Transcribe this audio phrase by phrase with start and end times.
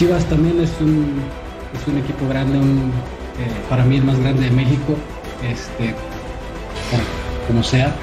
[0.00, 1.20] Chivas también es un,
[1.78, 2.90] es un equipo grande, un,
[3.38, 4.96] eh, para mí el más grande de México,
[5.46, 5.94] este,
[7.46, 7.94] como sea.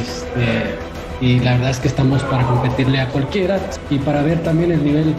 [0.00, 0.76] Este,
[1.20, 3.58] y la verdad es que estamos para competirle a cualquiera
[3.90, 5.12] y para ver también el nivel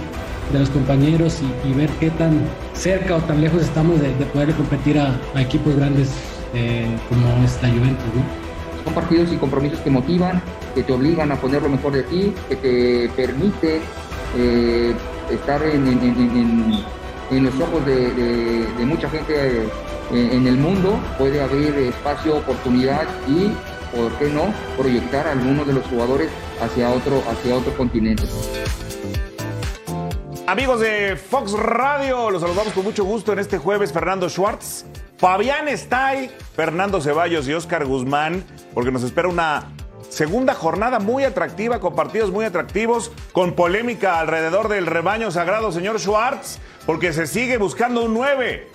[0.53, 2.39] de los compañeros y, ver qué tan
[2.71, 6.11] cerca o tan lejos estamos de, poder competir a, equipos grandes
[6.53, 8.05] eh, como esta Juventus.
[8.85, 10.41] Son partidos y compromisos que motivan,
[10.75, 13.81] que te obligan a poner lo mejor de ti, que te permite
[14.37, 14.95] eh,
[15.29, 16.83] estar en,
[17.31, 19.69] los ojos de, mucha gente eh,
[20.11, 23.51] en el mundo, puede haber espacio, oportunidad y,
[23.95, 26.29] ¿por qué no?, proyectar a algunos de los jugadores
[26.61, 28.23] hacia otro, hacia otro continente.
[30.47, 33.91] Amigos de Fox Radio, los saludamos con mucho gusto en este jueves.
[33.91, 34.85] Fernando Schwartz,
[35.17, 38.43] Fabián Stay, Fernando Ceballos y Oscar Guzmán,
[38.75, 39.63] porque nos espera una
[40.15, 45.99] segunda jornada muy atractiva, con partidos muy atractivos, con polémica alrededor del rebaño sagrado, señor
[45.99, 48.71] Schwartz, porque se sigue buscando un 9.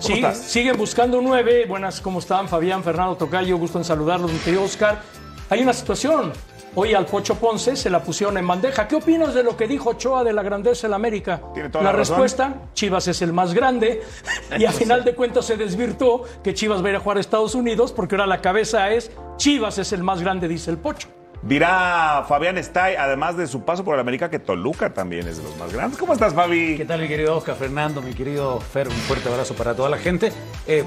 [0.00, 1.66] Sí, siguen buscando un 9.
[1.68, 2.48] Buenas, ¿cómo están?
[2.48, 5.00] Fabián, Fernando Tocayo, gusto en saludarlos, mi querido Oscar.
[5.48, 6.32] Hay una situación.
[6.76, 8.88] Hoy al Pocho Ponce se la pusieron en bandeja.
[8.88, 11.40] ¿Qué opinas de lo que dijo Ochoa de la grandeza la América?
[11.80, 14.02] la, respuesta, Chivas es el más grande.
[14.58, 17.20] Y a final de cuentas se desvirtuó que Chivas va a ir a jugar a
[17.20, 21.08] Estados Unidos porque ahora la cabeza es Chivas es el más grande, dice el Pocho.
[21.42, 25.44] Dirá Fabián Stay, además de su paso por el América, que Toluca también es de
[25.44, 25.98] los más grandes.
[25.98, 26.76] ¿Cómo estás, Fabi?
[26.76, 28.88] ¿Qué tal, mi querido Oscar Fernando, mi querido Fer?
[28.88, 30.32] Un fuerte abrazo para toda la gente.
[30.66, 30.84] Eh,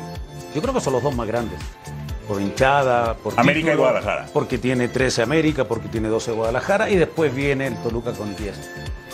[0.54, 1.60] yo creo que son los dos más grandes
[2.28, 4.28] por hinchada, por América y Guadalajara.
[4.34, 8.56] Porque tiene 13 América, porque tiene 12 Guadalajara y después viene el Toluca con 10.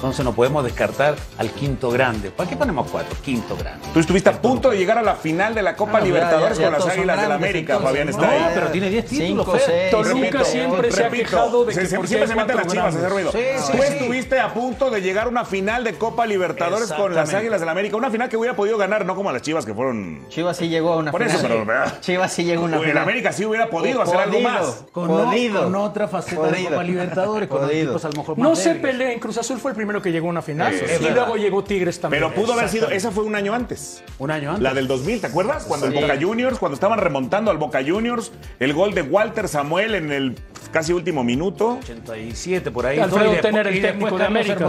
[0.04, 2.30] Entonces no podemos descartar al quinto grande.
[2.30, 3.16] ¿Para qué ponemos cuatro?
[3.24, 3.88] Quinto grande.
[3.94, 6.86] Tú estuviste a punto de llegar a la final de la Copa Libertadores con las
[6.86, 8.52] Águilas del la América, Fabián está ahí.
[8.54, 9.48] pero tiene 10 títulos.
[9.92, 13.32] Toluca siempre se ha quejado de que siempre se meten las chivas a hacer ruido.
[13.32, 17.62] Tú estuviste a punto de llegar a una final de Copa Libertadores con las Águilas
[17.62, 17.96] del la América.
[17.96, 20.26] Una final que hubiera podido ganar, no como las chivas que fueron.
[20.28, 21.30] Chivas sí llegó a una final.
[21.30, 21.66] Por eso, pero.
[22.02, 22.92] Chivas sí llegó a una final.
[22.92, 24.84] En América sí hubiera podido hacer algo más.
[24.92, 29.22] Con, con otra faceta de Copa Libertadores, con equipos a lo mejor No se peleen.
[29.22, 32.24] Cruz Azul fue el primero que llegó a una final y luego llegó Tigres también.
[32.24, 34.04] Pero pudo haber sido, esa fue un año antes.
[34.18, 34.64] Un año antes.
[34.64, 35.66] La del 2000, ¿te acuerdas?
[35.66, 39.94] Cuando el Boca Juniors, cuando estaban remontando al Boca Juniors, el gol de Walter Samuel
[39.94, 40.36] en el
[40.74, 41.78] casi último minuto.
[41.82, 43.00] 87 por ahí.
[43.00, 44.68] Alfredo Tener, el técnico de América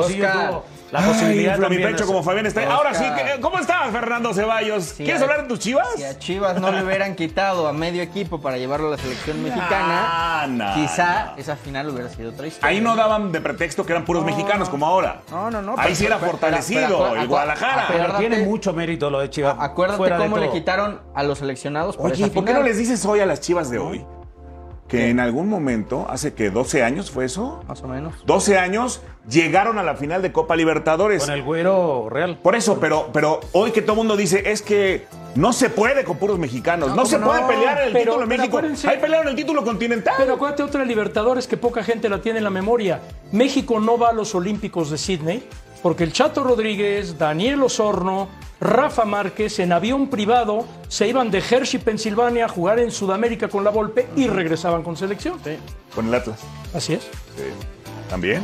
[0.94, 2.72] la posibilidad Ay, mi pecho como Fabián está.
[2.72, 3.04] Ahora sí,
[3.40, 4.92] ¿cómo estás, Fernando Ceballos?
[4.92, 5.88] ¿Quieres hablar de tus chivas?
[5.96, 9.42] Si a Chivas no le hubieran quitado a medio equipo para llevarlo a la selección
[9.42, 12.68] mexicana, quizá esa final hubiera sido otra historia.
[12.68, 15.22] Ahí no daban de pretexto que eran puros mexicanos como ahora.
[15.32, 15.74] No, no, no.
[15.76, 17.86] Ahí sí era fortalecido el Guadalajara.
[17.88, 19.56] Pero tiene mucho mérito lo de Chivas.
[19.58, 23.18] Acuérdate cómo le quitaron a los seleccionados por Oye, ¿por qué no les dices hoy
[23.18, 24.06] a las chivas de hoy?
[24.88, 27.62] Que en algún momento, hace que 12 años fue eso.
[27.66, 28.14] Más o menos.
[28.26, 31.24] 12 años llegaron a la final de Copa Libertadores.
[31.24, 32.38] Con el güero real.
[32.42, 36.04] Por eso, pero, pero hoy que todo el mundo dice es que no se puede
[36.04, 36.94] con puros mexicanos.
[36.94, 38.60] No, se puede pelear el título de México.
[38.86, 40.14] Hay pelearon el título continental.
[40.18, 43.00] Pero acuérdate otra Libertadores que poca gente la tiene en la memoria.
[43.32, 45.48] México no va a los Olímpicos de Sydney
[45.82, 48.28] porque el Chato Rodríguez, Daniel Osorno,
[48.60, 53.64] Rafa Márquez en avión privado se iban de Hershey, Pensilvania a jugar en Sudamérica con
[53.64, 55.38] la Volpe y regresaban con selección.
[55.44, 55.56] Sí.
[55.94, 56.40] Con el Atlas.
[56.72, 57.02] Así es.
[57.02, 57.44] Sí.
[58.08, 58.42] También.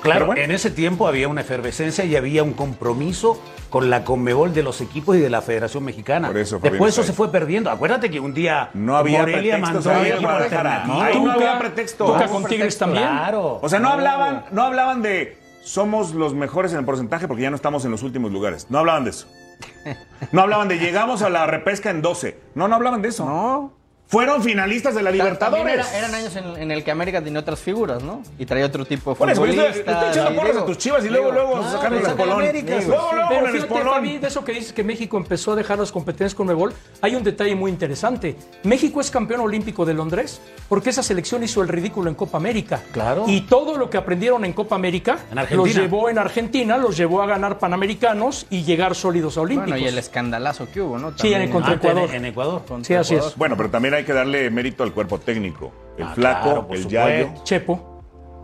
[0.00, 3.40] Claro, en ese tiempo había una efervescencia y había un compromiso
[3.70, 6.28] con la Conmebol de los equipos y de la Federación Mexicana.
[6.28, 7.70] Por eso, Después eso se fue perdiendo.
[7.70, 12.06] Acuérdate que un día no había Morelia mandó Ahí no había pretexto.
[12.06, 13.04] Toca con Tigres también.
[13.04, 13.58] Claro.
[13.60, 17.50] O sea, no hablaban, no hablaban de somos los mejores en el porcentaje porque ya
[17.50, 18.66] no estamos en los últimos lugares.
[18.70, 19.28] No hablaban de eso.
[20.32, 22.38] No hablaban de llegamos a la repesca en 12.
[22.54, 23.24] No, no hablaban de eso.
[23.24, 23.77] No
[24.08, 25.86] fueron finalistas de la Libertadores.
[25.94, 28.22] eran años en, el que América tenía otras figuras, ¿no?
[28.38, 29.76] Y traía otro tipo de futbolistas.
[29.76, 32.38] Estoy echando porras a tus chivas y luego, luego sacaron el espolón.
[32.38, 35.92] Luego, luego Pero fíjate, Fabi, de eso que dices que México empezó a dejar las
[35.92, 36.72] competencias con Mebol,
[37.02, 38.36] hay un detalle muy interesante.
[38.64, 42.80] México es campeón olímpico de Londres porque esa selección hizo el ridículo en Copa América.
[42.92, 43.24] Claro.
[43.26, 45.18] Y todo lo que aprendieron en Copa América
[45.50, 49.70] los llevó en Argentina, los llevó a ganar Panamericanos y llegar sólidos a Olímpicos.
[49.70, 51.12] Bueno, y el escandalazo que hubo, ¿no?
[51.16, 52.14] sí, en, contra Ecuador.
[52.14, 52.62] En Ecuador.
[52.82, 53.36] sí, así es.
[53.36, 55.72] Bueno, pero también hay que darle mérito al cuerpo técnico.
[55.96, 57.30] El ah, flaco, el yayo.
[57.44, 57.98] Chepo.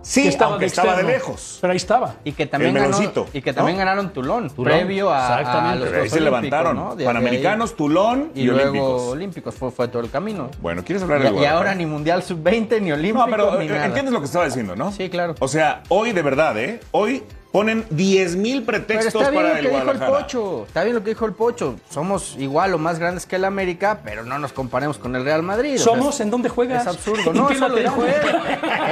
[0.04, 1.58] Sí, estaba, de, estaba de lejos.
[1.62, 2.16] Pero ahí estaba.
[2.24, 2.98] Y que también, ganó,
[3.32, 6.98] y que también ganaron Tulón, previo a, los ahí se levantaron.
[7.02, 9.54] Panamericanos, Tulón y, luego Olímpicos.
[9.54, 10.50] Fue, fue, todo el camino.
[10.60, 13.66] Bueno, ¿quieres hablar de Y, y ahora ni Mundial Sub-20, ni Olímpico, No, pero ni
[13.66, 14.92] entiendes lo que estaba diciendo, ¿no?
[14.92, 15.36] Sí, claro.
[15.38, 16.80] O sea, hoy de verdad, ¿eh?
[16.90, 17.22] Hoy
[17.54, 19.98] ponen 10 mil pretextos está bien para lo el que dijo el.
[20.00, 21.76] Pocho, está bien lo que dijo el Pocho.
[21.88, 25.44] Somos igual o más grandes que el América, pero no nos comparemos con el Real
[25.44, 25.76] Madrid.
[25.76, 26.18] o sea, ¿Somos?
[26.18, 26.82] ¿En dónde juegas?
[26.82, 27.30] Es absurdo.
[27.30, 28.12] ¿En No, eso lo dijo él.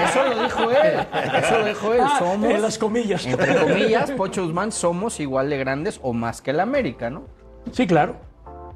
[0.09, 1.07] Eso lo dijo él.
[1.43, 2.01] Eso lo dijo él.
[2.05, 2.51] Ah, Somos.
[2.53, 3.27] en las comillas.
[3.27, 7.25] Entre comillas, Pocho Guzmán, somos igual de grandes o más que el América, ¿no?
[7.73, 8.15] Sí, claro.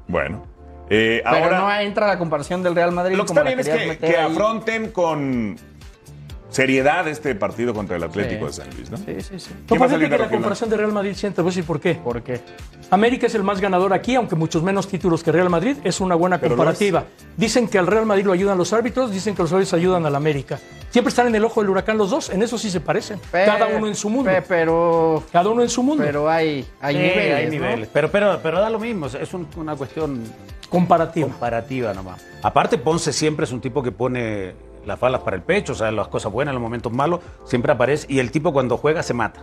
[0.09, 0.43] Bueno,
[0.89, 3.59] eh, Pero ahora no entra la comparación del Real Madrid lo que como está bien
[3.91, 5.57] es que, afronten con
[6.49, 8.97] seriedad este partido contra el Atlético de San Luis, ¿no?
[8.97, 9.49] Sí, sí, sí.
[9.67, 11.79] ¿Quién va a salir que la comparación de Real Madrid siente, voy a decir por
[11.79, 11.95] qué.
[11.95, 12.39] ¿Por qué?
[12.89, 15.75] América es el más ganador aquí, aunque muchos menos títulos que Real Madrid.
[15.83, 17.03] Es una buena Pero comparativa.
[17.35, 20.15] Dicen que al Real Madrid lo ayudan los árbitros, dicen que los árbitros ayudan al
[20.15, 20.57] América.
[20.89, 23.19] Siempre están en el ojo del huracán los dos, en eso sí se parecen.
[23.31, 24.31] Pe- Cada uno en su mundo.
[24.31, 26.01] pe- pero, Cada uno en su mundo.
[26.05, 27.35] pero hay, hay Sí, niveles.
[27.35, 27.51] hay ¿no?
[27.51, 27.89] niveles.
[27.91, 30.23] Pero, pero, pero da lo mismo, es un- una cuestión
[30.69, 31.27] Comparativa.
[31.27, 32.21] comparativa nomás.
[32.41, 34.53] Aparte, Ponce siempre es un tipo que pone
[34.87, 38.07] las balas para el pecho, o sea, las cosas buenas, los momentos malos, siempre aparece.
[38.09, 39.41] Y el tipo cuando juega se mata.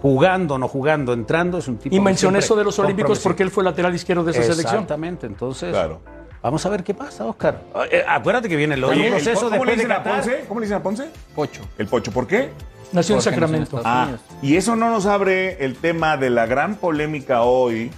[0.00, 3.50] Jugando, no jugando, entrando, es un tipo Y mencioné eso de los Olímpicos porque él
[3.52, 4.74] fue lateral izquierdo de esa selección.
[4.74, 5.70] Exactamente, entonces.
[5.70, 6.00] Claro.
[6.42, 7.60] Vamos a ver qué pasa, Oscar.
[7.88, 10.02] Eh, acuérdate que viene el otro proceso Po- ¿cómo le de dicen a.
[10.02, 10.44] Ponce?
[10.48, 11.08] ¿Cómo le dicen a Ponce?
[11.36, 11.60] Pocho.
[11.78, 12.50] El Pocho, ¿por qué?
[12.90, 13.76] Nació en Sacramento.
[13.76, 17.92] nació en Ah, y eso no nos abre el tema de la gran polémica hoy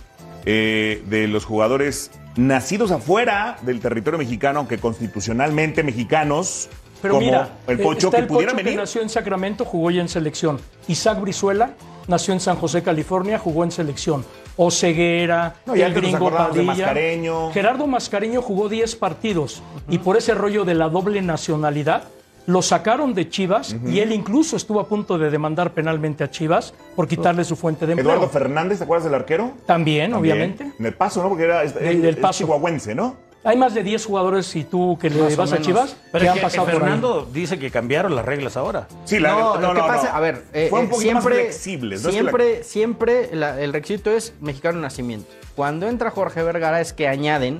[0.45, 6.69] eh, de los jugadores nacidos afuera del territorio mexicano, aunque constitucionalmente mexicanos,
[7.01, 8.81] Pero como mira, el eh, Pocho, está que el pudieran Pocho que venir.
[8.81, 10.61] nació en Sacramento, jugó ya en selección.
[10.89, 11.71] Isaac Brizuela
[12.09, 14.25] nació en San José, California, jugó en selección.
[14.57, 16.63] Oseguera, No, el gringo Padilla.
[16.65, 17.51] Mascareño.
[17.53, 22.05] Gerardo Mascareño jugó 10 partidos y por ese rollo de la doble nacionalidad
[22.47, 26.75] lo sacaron de Chivas y él incluso estuvo a punto de demandar penalmente a Chivas
[26.95, 28.11] por quitarle su fuente de empleo.
[28.13, 29.53] Eduardo Fernández, ¿te acuerdas del arquero?
[29.67, 30.15] También, También.
[30.15, 30.73] obviamente.
[30.79, 31.29] En el paso, ¿no?
[31.31, 32.39] Porque era es- Del- es- del es Paso.
[32.45, 33.17] chihuahuense, ¿no?
[33.47, 35.61] Hay más de 10 jugadores y tú que le Más vas a.
[35.61, 36.81] Chivas Pero que han que pasado por ahí.
[36.81, 38.89] Fernando dice que cambiaron las reglas ahora.
[39.05, 41.43] Sí, la no, lo que pasa, a ver, eh, fue un eh, poquito más siempre,
[41.45, 42.03] flexibles.
[42.03, 42.09] ¿no?
[42.09, 45.31] Es que la- siempre, siempre la- el requisito es mexicano nacimiento.
[45.57, 47.59] Cuando entra Jorge Vergara es que añaden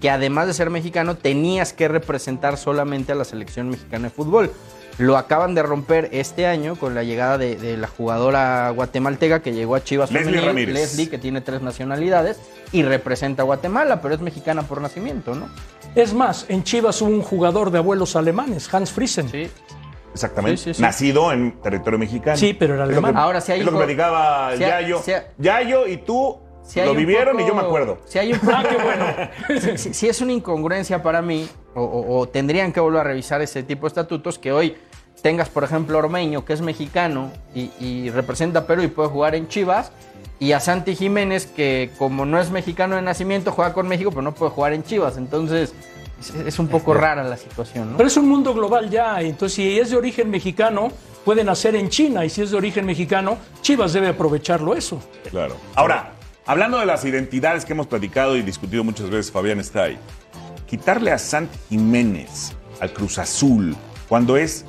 [0.00, 4.50] que además de ser mexicano tenías que representar solamente a la selección mexicana de fútbol.
[4.98, 9.52] Lo acaban de romper este año con la llegada de, de la jugadora guatemalteca que
[9.54, 10.74] llegó a Chivas Leslie Femenil, Ramírez.
[10.74, 12.38] Leslie, que tiene tres nacionalidades
[12.72, 15.48] y representa a Guatemala, pero es mexicana por nacimiento, ¿no?
[15.94, 19.28] Es más, en Chivas hubo un jugador de abuelos alemanes, Hans Friesen.
[19.30, 19.48] Sí.
[20.12, 20.56] Exactamente.
[20.58, 20.82] Sí, sí, sí.
[20.82, 22.36] Nacido en territorio mexicano.
[22.36, 23.14] Sí, pero era Es lo alemán.
[23.14, 25.02] que- Ahora, si hay es lo que platicaba si Yayo.
[25.02, 26.38] si Yayo y tú
[26.70, 27.98] Si lo vivieron y yo me acuerdo.
[28.06, 28.58] Si hay un poco,
[29.60, 33.04] si, si- si es una incongruencia para mí, o, o- o tendrían que volver a
[33.04, 34.76] revisar ese tipo de estatutos, que hoy
[35.22, 39.34] tengas, por ejemplo, Ormeño, que es mexicano y, y representa a Perú y puede jugar
[39.34, 39.92] en Chivas,
[40.38, 44.22] y a Santi Jiménez, que como no es mexicano de nacimiento, juega con México, pero
[44.22, 45.18] no puede jugar en Chivas.
[45.18, 45.74] Entonces,
[46.18, 47.96] es, es un poco rara la situación, ¿no?
[47.98, 50.90] Pero es un mundo global ya, entonces si es de origen mexicano,
[51.26, 54.98] puede nacer en China, y si es de origen mexicano, Chivas debe aprovecharlo eso.
[55.30, 55.56] Claro.
[55.74, 56.12] Ahora,
[56.50, 59.96] hablando de las identidades que hemos platicado y discutido muchas veces, Fabián está ahí.
[60.66, 63.76] Quitarle a Santi Jiménez al Cruz Azul
[64.08, 64.64] cuando es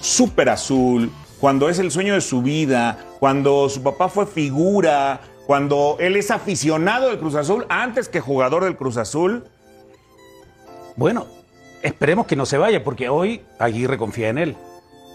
[0.00, 5.98] súper azul, cuando es el sueño de su vida, cuando su papá fue figura, cuando
[6.00, 9.44] él es aficionado del Cruz Azul antes que jugador del Cruz Azul.
[10.96, 11.26] Bueno,
[11.82, 14.56] esperemos que no se vaya, porque hoy Aguirre confía en él.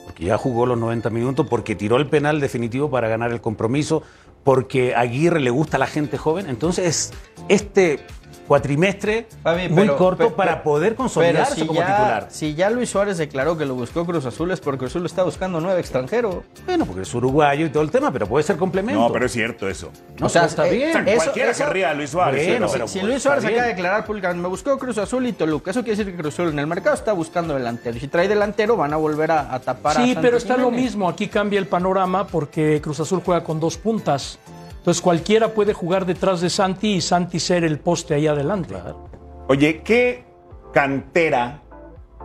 [0.06, 4.04] Porque ya jugó los 90 minutos, porque tiró el penal definitivo para ganar el compromiso,
[4.44, 6.50] porque a Aguirre le gusta la gente joven.
[6.50, 7.14] Entonces,
[7.48, 8.00] este
[8.52, 12.28] cuatrimestre Fabi, muy pero- corto para poder consolidarse si como ya, titular.
[12.30, 15.24] Si ya Luis Suárez declaró que lo buscó Cruz Azul es porque Cruz Azul está
[15.24, 16.44] buscando nueve extranjero.
[16.66, 19.00] Bueno, porque es uruguayo y todo el tema, pero puede ser complemento.
[19.00, 19.90] No, pero es cierto eso.
[20.20, 20.90] No, o sea, está eh, bien.
[20.90, 22.46] O sea, Eso- cualquiera eso- querría a Luis Suárez.
[22.46, 22.72] Bueno, ¿no?
[22.74, 25.72] pero- si pues, Luis Suárez acaba de declarar públicamente, me buscó Cruz Azul y Toluca,
[25.72, 27.98] eso quiere decir que Cruz Azul en el mercado está buscando delantero.
[28.02, 31.08] Si trae delantero, van a volver a, a tapar a Sí, pero está lo mismo,
[31.08, 34.40] aquí cambia el panorama porque Cruz Azul juega con dos puntas.
[34.82, 38.74] Entonces cualquiera puede jugar detrás de Santi y Santi ser el poste ahí adelante.
[39.48, 40.26] Oye, ¿qué
[40.74, 41.62] cantera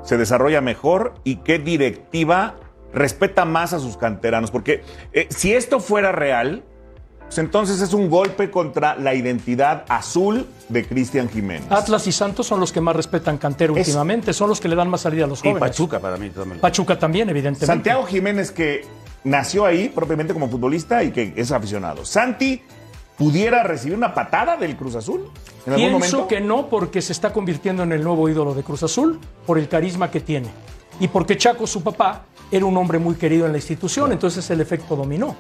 [0.03, 2.55] se desarrolla mejor y qué directiva
[2.95, 4.51] respeta más a sus canteranos?
[4.51, 4.83] Porque
[5.13, 6.65] eh, si esto fuera real,
[7.27, 11.67] pues entonces es un golpe contra la identidad azul de Cristian Jiménez.
[11.71, 14.77] Atlas y Santos son los que más respetan cantero Es- últimamente, son los que le
[14.77, 15.61] dan más salida a los Y jóvenes.
[15.61, 16.61] Pachuca para mí también.
[16.61, 17.67] Pachuca también, evidentemente.
[17.67, 18.85] Santiago Jiménez que
[19.25, 22.05] nació ahí propiamente como futbolista y que es aficionado.
[22.05, 22.63] Santi
[23.19, 25.29] pudiera recibir una patada del Cruz Azul
[25.67, 26.29] en algún Pienso momento.
[26.29, 29.69] que no, porque se está convirtiendo en el nuevo ídolo de Cruz Azul por el
[29.69, 30.49] carisma que tiene.
[31.01, 34.61] Y porque Chaco, su papá, era un hombre muy querido en la institución, entonces el
[34.61, 35.35] efecto dominó.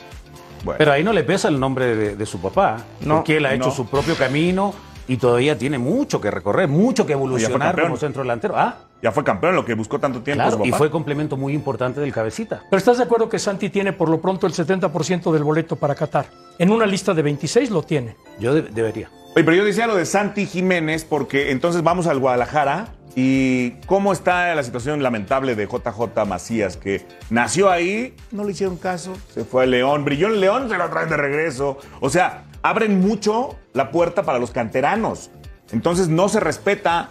[0.64, 3.46] Bueno, Pero ahí no le pesa el nombre de, de su papá, No, porque él
[3.46, 3.70] ha hecho no.
[3.74, 4.74] su propio camino
[5.08, 7.86] y todavía tiene mucho que recorrer, mucho que evolucionar campeón.
[7.88, 8.54] como centro delantero.
[8.56, 10.42] Ah, ya fue campeón, lo que buscó tanto tiempo.
[10.42, 12.62] Claro, su y fue complemento muy importante del cabecita.
[12.70, 15.94] Pero ¿estás de acuerdo que Santi tiene por lo pronto el 70% del boleto para
[15.94, 16.26] Qatar?
[16.58, 18.16] En una lista de 26 lo tiene.
[18.40, 19.08] Yo de- debería.
[19.36, 24.12] Oye, pero yo decía lo de Santi Jiménez porque entonces vamos al Guadalajara y cómo
[24.12, 29.42] está la situación lamentable de JJ Macías, que nació ahí, no le hicieron caso, se
[29.44, 31.78] fue a León, brilló en León, se lo traen de regreso.
[32.00, 35.30] O sea, abren mucho la puerta para los canteranos.
[35.72, 37.08] Entonces no se respeta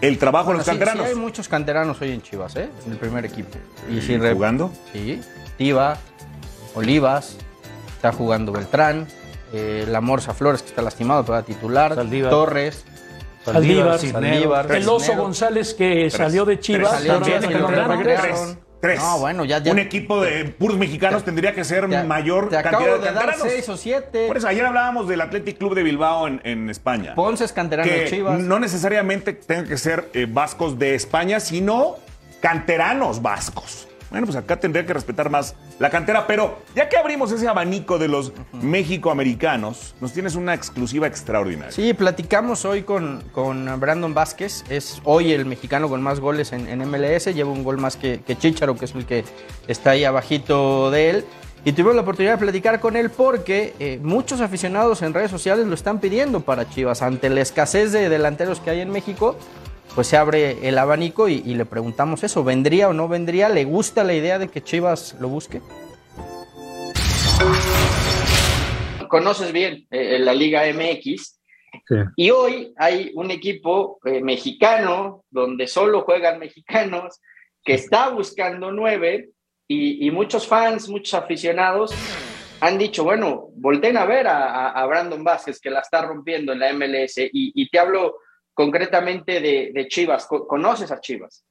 [0.00, 1.06] el trabajo Bueno, de los sí, sí canteranos.
[1.06, 2.70] hay muchos canteranos hoy en Chivas, ¿eh?
[2.86, 3.58] En el primer equipo.
[3.90, 4.72] Y ¿Y sin jugando?
[4.94, 5.20] Sí.
[5.58, 5.98] Tiva,
[6.74, 7.36] Olivas,
[7.96, 9.06] está jugando Beltrán,
[9.52, 12.30] eh, la Morsa Flores, que está lastimado, pero va a titular, Saldívar.
[12.30, 12.84] Torres.
[13.44, 14.70] Saldívar.
[14.74, 15.14] El oso.
[15.16, 16.90] González que salió de Chivas.
[16.90, 16.98] Tres.
[17.00, 18.22] Salió también de que no Chivas, regresa.
[18.22, 18.54] regresaron.
[18.54, 18.64] Tres.
[18.80, 19.00] Tres.
[19.00, 22.50] No, bueno, ya- ya- Un equipo de puros mexicanos Te- tendría que ser Te- mayor
[22.50, 24.26] te acabo cantidad de de dar seis o siete.
[24.26, 27.14] Por eso, ayer hablábamos del Athletic Club de Bilbao en, en España.
[27.14, 28.38] Ponce es canterano de que Chivas.
[28.40, 31.96] no necesariamente tengan que ser eh, vascos de España, sino
[32.40, 33.88] canteranos vascos.
[34.10, 37.98] Bueno, pues acá tendría que respetar más la cantera, pero ya que abrimos ese abanico
[37.98, 41.72] de los México-americanos, nos tienes una exclusiva extraordinaria.
[41.72, 44.64] Sí, platicamos hoy con, con Brandon Vázquez.
[44.68, 47.26] Es hoy el mexicano con más goles en, en MLS.
[47.34, 49.24] Lleva un gol más que, que Chicharo, que es el que
[49.66, 51.24] está ahí abajito de él.
[51.66, 55.66] Y tuvimos la oportunidad de platicar con él porque eh, muchos aficionados en redes sociales
[55.66, 57.00] lo están pidiendo para Chivas.
[57.00, 59.36] Ante la escasez de delanteros que hay en México,
[59.94, 62.42] pues se abre el abanico y, y le preguntamos eso.
[62.44, 63.48] ¿Vendría o no vendría?
[63.48, 65.60] ¿Le gusta la idea de que Chivas lo busque?
[69.08, 71.40] conoces bien eh, la Liga MX.
[71.86, 71.94] Sí.
[72.16, 77.20] Y hoy hay un equipo eh, mexicano donde solo juegan mexicanos
[77.64, 79.30] que está buscando nueve
[79.68, 81.92] y, y muchos fans, muchos aficionados
[82.60, 86.52] han dicho, bueno, volteen a ver a, a- a Brandon Vázquez que la está rompiendo
[86.52, 88.16] en la MLS y, y te hablo
[88.54, 90.26] concretamente de, Chivas.
[90.26, 91.44] Co- ¿Conoces a Chivas?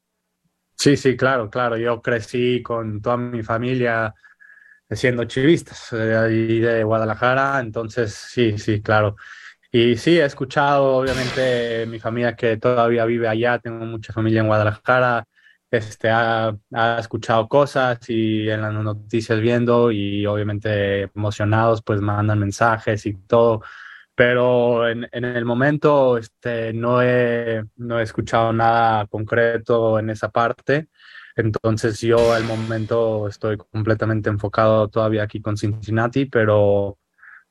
[0.77, 1.77] Sí, sí, claro, claro.
[1.77, 4.13] Yo crecí con toda mi familia
[4.89, 9.15] siendo chivistas, de ahí de Guadalajara, entonces sí, sí, claro.
[9.71, 14.47] Y sí, he escuchado, obviamente, mi familia que todavía vive allá, tengo mucha familia en
[14.47, 15.25] Guadalajara,
[15.71, 16.55] este, ha
[16.99, 23.63] escuchado cosas y en las noticias viendo y obviamente emocionados, pues mandan mensajes y todo
[24.27, 30.29] pero en, en el momento este, no, he, no he escuchado nada concreto en esa
[30.29, 30.87] parte.
[31.35, 36.97] Entonces yo al momento estoy completamente enfocado todavía aquí con Cincinnati, pero,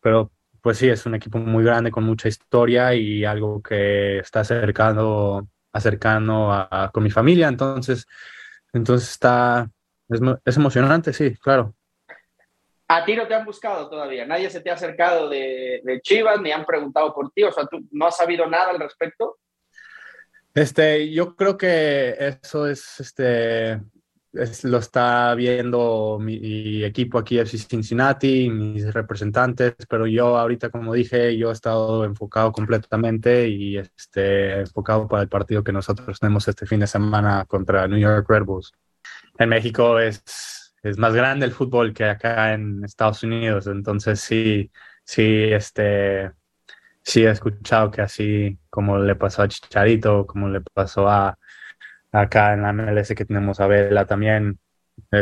[0.00, 4.40] pero pues sí, es un equipo muy grande con mucha historia y algo que está
[4.40, 7.48] acercando, acercando a, a- con mi familia.
[7.48, 8.06] Entonces,
[8.72, 9.70] entonces está,
[10.08, 11.74] es, es emocionante, sí, claro.
[12.94, 16.40] A ti no te han buscado todavía, nadie se te ha acercado de, de Chivas
[16.42, 19.38] ni han preguntado por ti, o sea, tú no has sabido nada al respecto.
[20.54, 23.80] Este, yo creo que eso es, este,
[24.34, 30.92] es- lo está viendo mi equipo aquí FC Cincinnati, mis representantes, pero yo ahorita, como
[30.92, 36.46] dije, yo he estado enfocado completamente y este, enfocado para el partido que nosotros tenemos
[36.46, 38.72] este fin de semana contra New York Red Bulls.
[39.38, 44.70] En México es, es más grande el fútbol que acá en Estados Unidos, entonces sí,
[45.04, 46.32] sí, este,
[47.02, 51.38] sí he escuchado que así como le pasó a Chicharito, como le pasó a
[52.12, 54.58] acá en la MLS que tenemos a Vela también,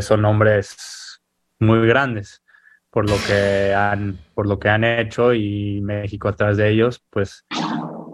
[0.00, 1.20] son nombres
[1.58, 2.42] muy grandes
[2.90, 7.46] por lo que han, por lo que han hecho y México atrás de ellos, pues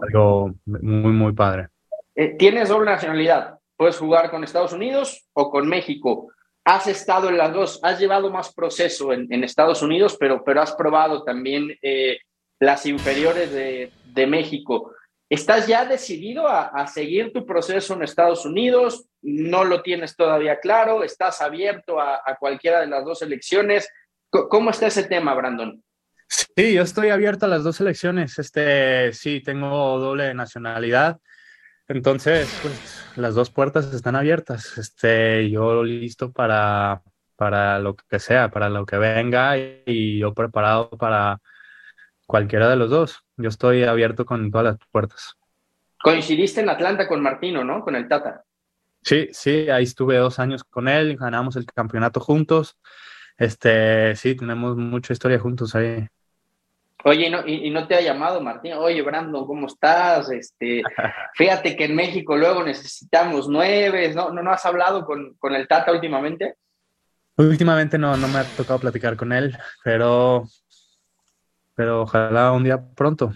[0.01, 1.69] algo muy, muy padre.
[2.15, 6.29] Eh, tienes doble nacionalidad, puedes jugar con Estados Unidos o con México.
[6.69, 10.73] Has estado en las dos, has llevado más proceso en, Estados Unidos, pero, pero has
[10.73, 12.17] probado también eh,
[12.59, 14.91] las inferiores de, México.
[15.29, 19.05] ¿Estás ya decidido a, seguir tu proceso en Estados Unidos?
[19.21, 21.05] ¿No lo tienes todavía claro?
[21.05, 23.87] ¿Estás abierto a, a cualquiera de las dos elecciones?
[24.29, 25.81] ¿Cómo está ese tema, Brandon?
[26.27, 28.37] Sí, yo estoy abierto a las dos elecciones.
[28.39, 31.17] Este, sí, tengo doble nacionalidad.
[31.87, 34.77] Entonces, pues las dos puertas están abiertas.
[34.77, 37.01] Este, yo listo para,
[37.35, 41.39] para lo que sea, para lo que venga y, y yo preparado para
[42.25, 43.23] cualquiera de los dos.
[43.37, 45.35] Yo estoy abierto con todas las puertas.
[46.01, 47.81] Coincidiste en Atlanta con Martino, ¿no?
[47.81, 48.43] Con el Tata.
[49.01, 52.77] Sí, sí, ahí estuve dos años con él, ganamos el campeonato juntos.
[53.37, 56.07] Este, sí, tenemos mucha historia juntos ahí.
[57.03, 58.73] Oye, ¿y no, y, y no te ha llamado Martín?
[58.73, 60.29] Oye, Brandon, ¿cómo estás?
[60.31, 60.81] Este,
[61.35, 64.13] fíjate que en México luego necesitamos nueve.
[64.13, 66.55] ¿No, no, no has hablado con, con el Tata últimamente?
[67.37, 70.45] Últimamente no, no me ha tocado platicar con él, pero,
[71.75, 73.31] pero ojalá un día pronto.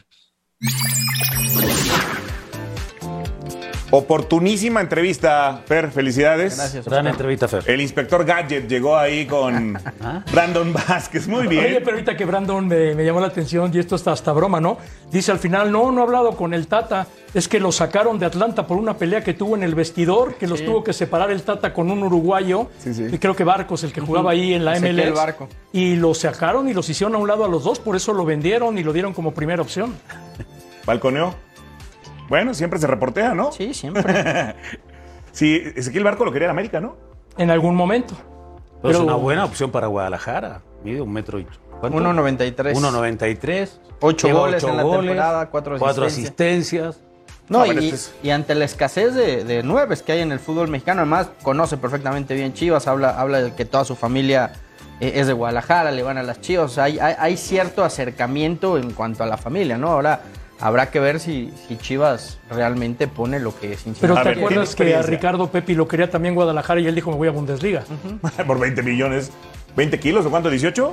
[3.92, 6.56] Oportunísima entrevista, Fer, felicidades.
[6.56, 6.86] Gracias.
[6.86, 7.70] Gran entrevista, Fer.
[7.70, 9.78] El inspector Gadget llegó ahí con
[10.32, 11.28] Brandon Vázquez.
[11.28, 11.66] Muy bien.
[11.66, 14.62] Oye, pero ahorita que Brandon me, me llamó la atención, y esto está hasta broma,
[14.62, 14.78] ¿no?
[15.12, 18.26] Dice al final, no, no ha hablado con el Tata, es que lo sacaron de
[18.26, 21.44] Atlanta por una pelea que tuvo en el vestidor, que los tuvo que separar el
[21.44, 25.14] Tata con un uruguayo, y creo que Barcos, el que jugaba ahí en la MLS.
[25.14, 25.50] Barco.
[25.74, 28.24] Y lo sacaron y los hicieron a un lado a los dos, por eso lo
[28.24, 29.96] vendieron y lo dieron como primera opción.
[30.86, 31.36] Balconeó.
[32.32, 33.52] Bueno, siempre se reportea, ¿no?
[33.52, 34.56] Sí, siempre.
[35.34, 36.96] Sí, Ezequiel Barco lo quería en América, ¿no?
[37.38, 38.14] En algún momento.
[38.82, 40.62] Pero es una buena opción para Guadalajara.
[40.84, 41.48] Mide un metro y...
[41.82, 41.98] ¿cuánto?
[42.00, 42.74] 1.93.
[42.76, 43.70] 1.93.
[44.00, 46.96] Ocho Lleva goles ocho en la goles, temporada, cuatro Cuatro asistencias.
[46.96, 47.00] asistencias.
[47.50, 50.22] No, No, y, pero este es- y ante la escasez de, de nueves que hay
[50.22, 53.96] en el fútbol mexicano, además conoce perfectamente bien Chivas, habla, habla de que toda su
[53.98, 54.54] familia
[55.02, 57.84] eh, es de Guadalajara, le van a las Chivas, o sea, hay, hay- hay cierto
[57.86, 59.90] acercamiento en cuanto a la familia, ¿no?
[59.92, 60.22] Ahora
[60.62, 64.46] habrá que ver si, si Chivas realmente pone lo que es Pero ¿te ver, ¿tiene
[64.46, 65.02] acuerdas que a?
[65.02, 67.84] Ricardo Pepi lo quería también Guadalajara y él dijo me voy a Bundesliga?
[68.48, 69.32] Por 20 millones.
[69.76, 70.52] ¿20 kilos o cuánto?
[70.52, 70.92] ¿18?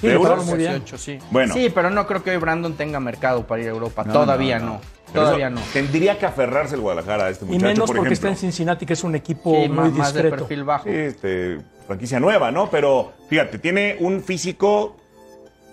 [0.00, 0.30] Sí, ¿De lo euros?
[0.30, 0.72] pagaron muy bien.
[0.72, 1.18] 18, sí.
[1.30, 1.54] Bueno.
[1.54, 4.58] Sí, pero no creo que hoy Brandon tenga mercado para ir a Europa, No, todavía
[4.58, 4.80] no, no, no.
[5.12, 5.60] Pero todavía no.
[5.72, 8.86] Tendría que aferrarse el Guadalajara a este Y muchacho, menos por porque está en Cincinnati,
[8.86, 10.36] que es un equipo Sí, muy más, más de discreto.
[10.46, 10.84] perfil bajo.
[10.84, 12.70] Sí, este, franquicia nueva, ¿no?
[12.70, 14.96] Pero fíjate, tiene un físico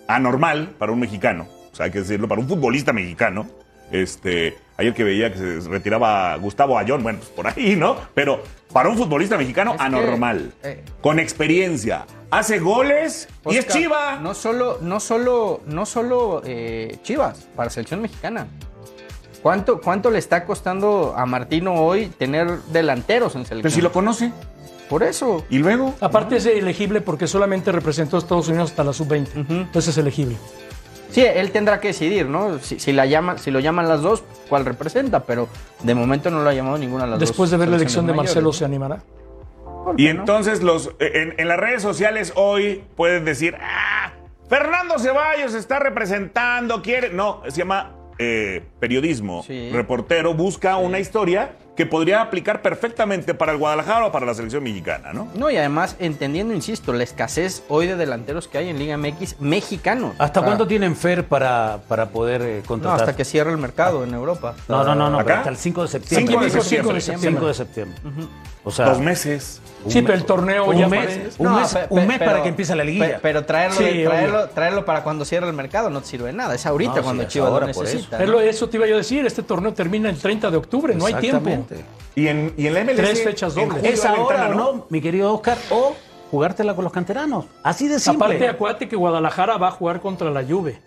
[0.08, 1.48] anormal para un mexicano.
[1.80, 3.48] Sea, hay que decirlo, para un futbolista mexicano.
[3.90, 7.96] Este, ayer que veía que se retiraba Gustavo Ayón, bueno, pues por ahí, ¿no?
[8.14, 8.44] Pero
[8.74, 10.52] para un futbolista mexicano, Es que, anormal.
[10.62, 12.06] eh, con experiencia.
[12.32, 14.20] Hace goles y es chiva.
[14.22, 18.46] No solo, no solo, no solo eh, Chivas, para selección mexicana.
[19.42, 23.62] ¿Cuánto, ¿Cuánto le está costando a Martino hoy tener delanteros en selección?
[23.64, 24.34] Pero si lo conoce.
[24.90, 25.46] Por eso.
[25.50, 25.96] Y luego.
[26.02, 29.30] Aparte es elegible porque solamente representó a Estados Unidos hasta la sub-20.
[29.50, 30.36] Entonces es elegible.
[31.10, 32.60] Sí, él tendrá que decidir, ¿no?
[32.60, 35.22] Si, si la llama, si lo llaman las dos, ¿cuál representa?
[35.24, 35.48] Pero
[35.84, 37.30] de momento no lo ha llamado ninguna de las dos.
[37.30, 38.96] Después de ver la elección de Marcelo, mayores, ¿se animará?
[38.98, 39.84] ¿no?
[39.86, 40.10] ¿Por Y no?
[40.12, 44.12] entonces los en, en las redes sociales hoy pueden decir, ah,
[44.50, 47.10] Fernando Ceballos está representando, quiere.
[47.10, 49.44] No, se llama eh, periodismo.
[49.44, 49.70] Sí.
[49.72, 54.62] Reportero busca una historia que podría aplicar perfectamente para el Guadalajara o para la selección
[54.62, 55.30] mexicana, ¿no?
[55.34, 59.40] No, y además entendiendo, insisto, la escasez hoy de delanteros que hay en Liga MX
[59.40, 60.14] mexicanos.
[60.20, 63.00] ¿Hasta O sea, cuándo tienen Fer para, para poder eh, No, contratar?
[63.00, 64.56] hasta que cierre el mercado en Europa.
[64.68, 66.28] No, no, no, no, hasta el 5 de septiembre.
[66.34, 66.94] 5 de septiembre.
[66.96, 67.32] de septiembre.
[67.40, 67.98] 5 de septiembre.
[68.64, 69.62] O sea, Dos meses.
[69.88, 72.20] Sí, pero el torneo un ya mes, parece- un No, mes, pe- un pe- mes
[72.20, 73.08] pero- para que empiece la liguilla.
[73.16, 76.34] pe- Pero traerlo, Sí, traerlo, traerlo para cuando cierre el mercado no te sirve de
[76.34, 76.54] nada.
[76.56, 77.94] Es ahorita No, sí, cuando es Chivas ahora, lo por eso.
[77.96, 78.22] necesita.
[78.44, 79.26] Eso te iba yo a decir.
[79.26, 80.94] Este torneo termina el 30 de octubre.
[80.96, 81.50] No hay tiempo.
[81.50, 81.86] Exactamente.
[82.16, 82.96] Y en, y en la MLS.
[82.98, 83.82] Tres fechas dobles.
[83.86, 85.96] Es ahora ventana, o no, mi querido Oscar, o
[86.30, 87.46] jugártela con los canteranos.
[87.64, 88.26] Así de simple.
[88.26, 90.82] Aparte, acuérdate que Guadalajara va a jugar contra la Juve.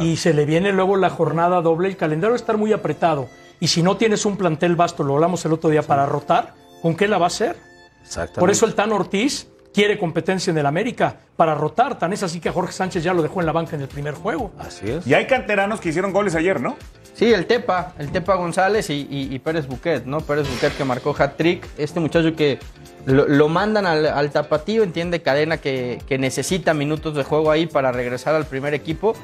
[0.00, 1.88] Y se le viene luego la jornada doble.
[1.88, 3.28] El calendario va a estar muy apretado.
[3.60, 6.94] Y si no tienes un plantel vasto, lo hablamos el otro día, para rotar, ¿con
[6.94, 7.56] qué la va a hacer?
[8.02, 8.40] Exactamente.
[8.40, 11.98] Por eso el Tan Ortiz quiere competencia en el América para rotar.
[11.98, 13.88] Tan es así que a Jorge Sánchez ya lo dejó en la banca en el
[13.88, 14.52] primer juego.
[14.58, 15.06] Así es.
[15.06, 16.76] Y hay canteranos que hicieron goles ayer, ¿no?
[17.14, 20.20] Sí, el Tepa, el Tepa González y, y- y Pérez Buquet, ¿no?
[20.20, 21.66] Pérez Buquet que marcó hat-trick.
[21.78, 22.58] Este muchacho que
[23.06, 27.64] lo, lo mandan al, al tapatío, entiende cadena que, que necesita minutos de juego ahí
[27.66, 29.14] para regresar al primer equipo.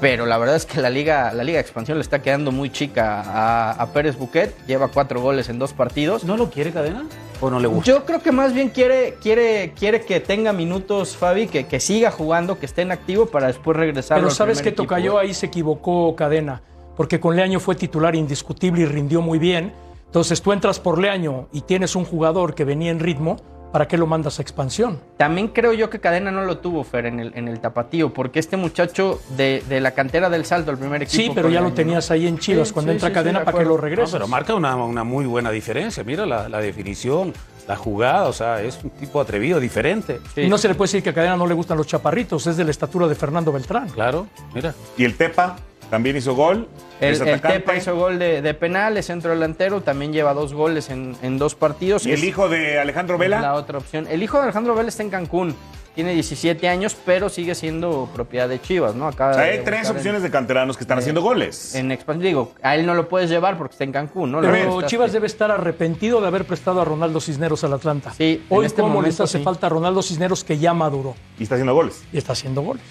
[0.00, 2.70] Pero la verdad es que la Liga, la Liga de Expansión le está quedando muy
[2.70, 4.54] chica a, a Pérez Buquet.
[4.66, 6.24] Lleva cuatro goles en dos partidos.
[6.24, 7.06] ¿No lo quiere Cadena?
[7.40, 7.90] ¿O no le gusta?
[7.90, 12.10] Yo creo que más bien quiere, quiere, quiere que tenga minutos, Fabi, que, que siga
[12.10, 14.18] jugando, que esté en activo para después regresar.
[14.18, 16.62] Pero al sabes que Tocayo ahí se equivocó Cadena,
[16.96, 19.72] porque con Leaño fue titular indiscutible y rindió muy bien.
[20.06, 23.36] Entonces tú entras por Leaño y tienes un jugador que venía en ritmo,
[23.76, 24.98] ¿para qué lo mandas a expansión?
[25.18, 28.38] También creo yo que Cadena no lo tuvo, Fer, en el, en el tapatío, porque
[28.38, 31.22] este muchacho de, de la cantera del salto al primer equipo.
[31.22, 32.68] Sí, pero ya lo tenías ahí en Chivas.
[32.68, 33.76] Sí, Cuando sí, entra sí, Cadena, ¿para qué lo acuerdo.
[33.76, 34.12] No, regresas?
[34.12, 36.02] pero marca una, una muy buena diferencia.
[36.04, 37.34] Mira la, la definición,
[37.68, 40.20] la jugada, o sea, es un tipo atrevido, diferente.
[40.36, 42.56] Y no se le puede decir que a Cadena no le gustan los chaparritos, es
[42.56, 43.90] de la estatura de Fernando Beltrán.
[43.90, 44.74] Claro, mira.
[44.96, 45.54] Y el Tepa
[45.90, 46.68] también hizo gol.
[47.00, 47.40] El, es el.
[47.40, 51.38] Tepa hizo gol de, de penal, es centro delantero, también lleva dos goles en, en
[51.38, 52.06] dos partidos.
[52.06, 53.40] Y el Es hijo de Alejandro Vela.
[53.40, 54.06] La otra opción.
[54.10, 55.54] El hijo de Alejandro Vélez está en Cancún.
[55.94, 59.06] Tiene 17 años, pero sigue siendo propiedad de Chivas, ¿no?
[59.08, 61.74] Acaba O sea, de hay tres opciones de canteranos que están haciendo goles.
[61.74, 62.22] En, en expansión.
[62.22, 64.42] Digo, a él no lo puedes llevar porque está en Cancún, ¿no?
[64.42, 64.82] Pero.
[64.82, 68.12] Chivas debe estar arrepentido de haber prestado a Ronaldo Cisneros al Atlanta.
[68.14, 69.44] Sí, en Hoy, este ¿cómo les momento, hace sí.
[69.44, 72.02] falta a Ronaldo Cisneros que ya maduró Y está haciendo goles.
[72.12, 72.82] y está haciendo goles?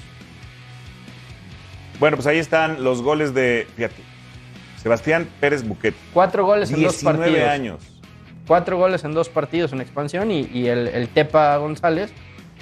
[1.99, 3.95] Bueno, pues ahí están los goles de, fíjate,
[4.81, 5.95] Sebastián Pérez Buquet.
[6.13, 7.49] Cuatro goles en dos 19 partidos.
[7.49, 7.81] años.
[8.47, 12.11] Cuatro goles en dos partidos en expansión y, y el, el Tepa González,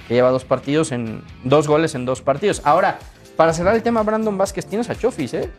[0.07, 1.21] que lleva dos partidos en.
[1.43, 2.61] dos goles en dos partidos.
[2.63, 2.99] Ahora,
[3.35, 5.49] para cerrar el tema, Brandon Vázquez, tienes a Chofis, ¿eh?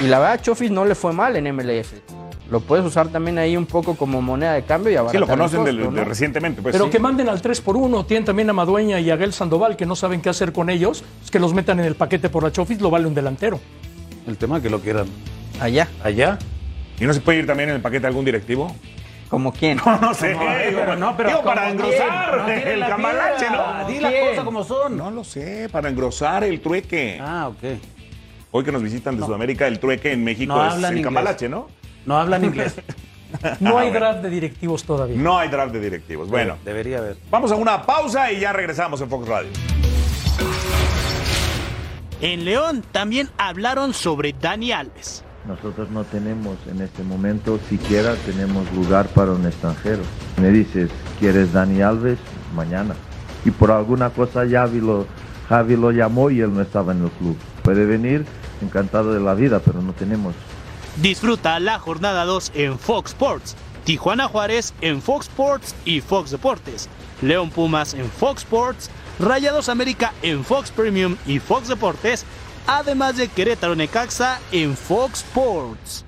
[0.00, 1.94] Y la verdad, Chofis no le fue mal en MLS.
[2.52, 5.26] Lo puedes usar también ahí un poco como moneda de cambio y abaratar Sí, lo
[5.26, 6.04] conocen de- ¿no?
[6.04, 6.60] recientemente.
[6.62, 6.90] Pues, Pero sí.
[6.90, 9.86] que manden al 3 por 1 Tienen también a Madueña y a Gael Sandoval que
[9.86, 11.02] no saben qué hacer con ellos.
[11.24, 13.58] Es que los metan en el paquete por la Chofis, lo vale un delantero.
[14.26, 15.06] El tema es que lo quieran
[15.60, 16.38] Allá, allá.
[17.00, 18.74] ¿Y no se puede ir también en el paquete algún directivo?
[19.28, 19.78] como quién.
[19.86, 20.36] No, no sé.
[20.74, 22.64] pero no, pero Digo, para ¿cómo engrosar quién?
[22.64, 23.46] No el la cambalache.
[23.50, 23.88] ¿no?
[23.88, 24.96] Di las cosas como son.
[24.98, 27.18] No lo sé, para engrosar el trueque.
[27.18, 27.78] Ah, ok.
[28.50, 31.04] Hoy que nos visitan de Sudamérica, el trueque en México No es el inglés.
[31.04, 31.68] cambalache, ¿no?
[32.06, 32.74] No hablan inglés.
[33.60, 34.00] No hay bueno.
[34.06, 35.16] draft de directivos todavía.
[35.16, 36.28] No hay draft de directivos.
[36.28, 37.16] Bueno, Debería haber.
[37.30, 39.48] vamos a una pausa y ya regresamos en Fox Radio.
[42.20, 45.24] En León también hablaron sobre Dani Alves.
[45.46, 50.02] Nosotros no tenemos en este momento siquiera tenemos lugar para un extranjero.
[50.40, 52.18] Me dices, ¿quieres Dani Alves?
[52.54, 52.94] Mañana.
[53.44, 55.06] Y por alguna cosa Javi lo,
[55.48, 57.36] Javi lo llamó y él no estaba en el club.
[57.62, 58.24] Puede venir,
[58.60, 60.34] encantado de la vida, pero no tenemos.
[60.96, 63.56] Disfruta la jornada 2 en Fox Sports.
[63.84, 66.88] Tijuana Juárez en Fox Sports y Fox Deportes.
[67.22, 68.90] León Pumas en Fox Sports.
[69.18, 72.24] Rayados América en Fox Premium y Fox Deportes.
[72.66, 76.04] Además de Querétaro Necaxa en Fox Sports.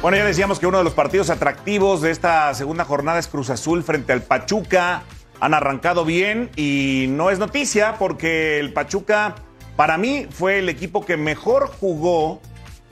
[0.00, 3.50] Bueno, ya decíamos que uno de los partidos atractivos de esta segunda jornada es Cruz
[3.50, 5.02] Azul frente al Pachuca.
[5.40, 9.34] Han arrancado bien y no es noticia porque el Pachuca,
[9.76, 12.40] para mí, fue el equipo que mejor jugó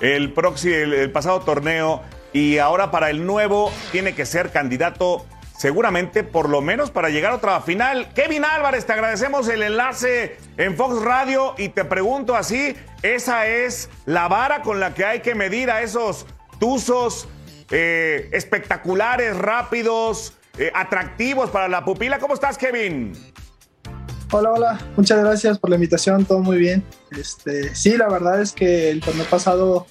[0.00, 2.02] el, próximo, el, pasado torneo
[2.32, 5.24] y ahora para el nuevo tiene que ser candidato
[5.56, 8.12] seguramente por lo menos para llegar a otra final.
[8.12, 13.88] Kevin Álvarez, te agradecemos el enlace en Fox Radio y te pregunto así, ¿esa es
[14.04, 16.26] la vara con la que hay que medir a esos
[16.58, 17.28] tuzos
[17.70, 22.18] eh, espectaculares, rápidos, eh, atractivos para la pupila?
[22.18, 23.12] ¿Cómo estás, Kevin?
[24.30, 26.84] Hola, hola, muchas gracias por la invitación, todo muy bien.
[27.10, 29.86] Este, sí, la verdad es que el torneo pasado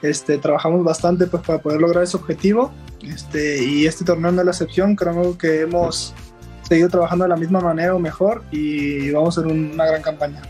[0.00, 2.72] este, trabajamos bastante pues, para poder lograr ese objetivo
[3.02, 6.14] este, y este torneo no es la excepción, creo que hemos
[6.62, 10.42] seguido trabajando de la misma manera o mejor y vamos a hacer una gran campaña.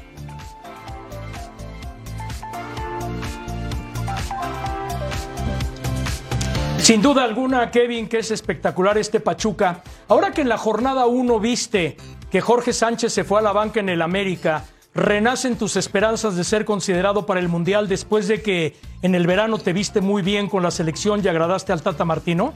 [6.82, 9.84] Sin duda alguna, Kevin, que es espectacular este Pachuca.
[10.08, 11.96] Ahora que en la jornada 1 viste
[12.28, 16.42] que Jorge Sánchez se fue a la banca en el América, ¿renacen tus esperanzas de
[16.42, 20.48] ser considerado para el Mundial después de que en el verano te viste muy bien
[20.48, 22.52] con la selección y agradaste al Tata Martino?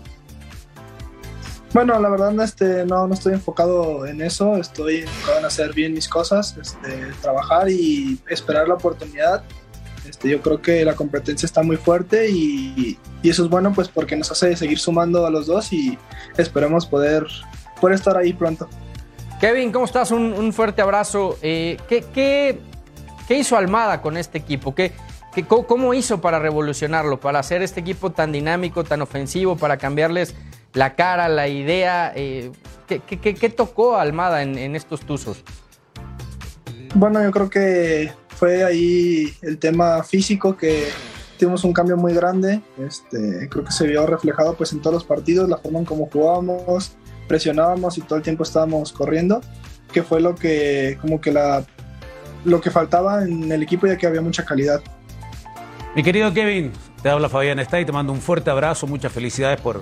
[1.73, 5.95] Bueno, la verdad este, no, no estoy enfocado en eso, estoy enfocado en hacer bien
[5.95, 9.45] mis cosas, este, trabajar y esperar la oportunidad.
[10.17, 13.89] Este, yo creo que la competencia está muy fuerte y, y eso es bueno pues
[13.89, 15.99] porque nos hace seguir sumando a los dos y
[16.39, 17.27] esperamos poder,
[17.81, 18.67] poder estar ahí pronto.
[19.41, 20.11] Kevin, ¿cómo estás?
[20.13, 21.37] Un, un fuerte abrazo.
[21.43, 22.59] Eh, ¿qué, qué,
[23.29, 24.75] qué hizo Almada con este equipo?
[24.75, 24.93] ¿Qué,
[25.35, 30.35] qué, cómo, hizo para revolucionarlo, para hacer este equipo tan dinámico, tan ofensivo, para cambiarles
[30.73, 32.11] la cara, la idea?
[32.17, 32.53] Eh,
[32.87, 35.45] ¿qué, qué, tocó Almada en, en estos tuzos?
[36.95, 40.89] Bueno, yo creo que fue ahí el tema físico que
[41.39, 42.61] tuvimos un cambio muy grande.
[42.79, 46.09] Este, creo que se vio reflejado pues en todos los partidos, la forma en cómo
[46.13, 46.97] jugábamos,
[47.27, 49.41] presionábamos y todo el tiempo estábamos corriendo,
[49.93, 51.65] que fue lo que como que la
[52.45, 54.81] lo que faltaba en el equipo ya que había mucha calidad.
[55.97, 56.73] Mi querido Kevin,
[57.03, 59.81] te habla Fabián Está y te mando un fuerte abrazo, muchas felicidades por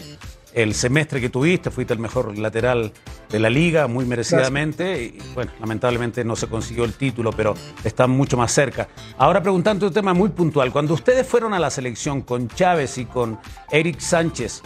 [0.54, 2.92] el semestre que tuviste, fuiste el mejor lateral
[3.28, 8.06] de la liga, muy merecidamente, y bueno, lamentablemente no se consiguió el título, pero está
[8.06, 8.88] mucho más cerca.
[9.18, 13.04] Ahora preguntando un tema muy puntual, cuando ustedes fueron a la selección con Chávez y
[13.04, 13.38] con
[13.70, 14.62] Eric Sánchez,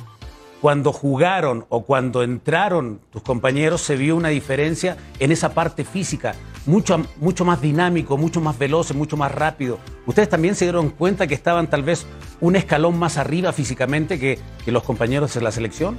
[0.60, 6.34] cuando jugaron o cuando entraron tus compañeros, se vio una diferencia en esa parte física,
[6.66, 9.78] mucho, mucho más dinámico, mucho más veloz, mucho más rápido.
[10.06, 12.06] ¿Ustedes también se dieron cuenta que estaban tal vez
[12.40, 15.96] un escalón más arriba físicamente que, que los compañeros de la selección?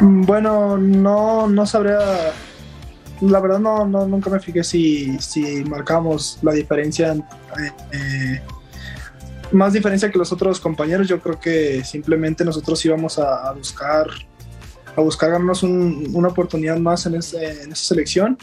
[0.00, 1.98] Bueno, no, no sabría.
[3.20, 7.12] La verdad, no, no- nunca me fijé si, si marcamos la diferencia.
[7.12, 8.42] eh, eh,
[9.52, 11.06] más diferencia que los otros compañeros.
[11.06, 14.06] Yo creo que simplemente nosotros íbamos a, a buscar
[14.96, 18.38] a buscar ganarnos un- una oportunidad más en, este- en esa selección.